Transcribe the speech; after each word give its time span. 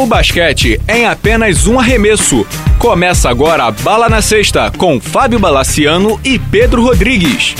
O 0.00 0.06
basquete 0.06 0.80
é 0.88 1.00
em 1.00 1.04
apenas 1.04 1.66
um 1.66 1.78
arremesso. 1.78 2.46
Começa 2.78 3.28
agora 3.28 3.64
a 3.64 3.70
Bala 3.70 4.08
na 4.08 4.22
Sexta 4.22 4.72
com 4.78 4.98
Fábio 4.98 5.38
Balaciano 5.38 6.18
e 6.24 6.38
Pedro 6.38 6.82
Rodrigues. 6.82 7.54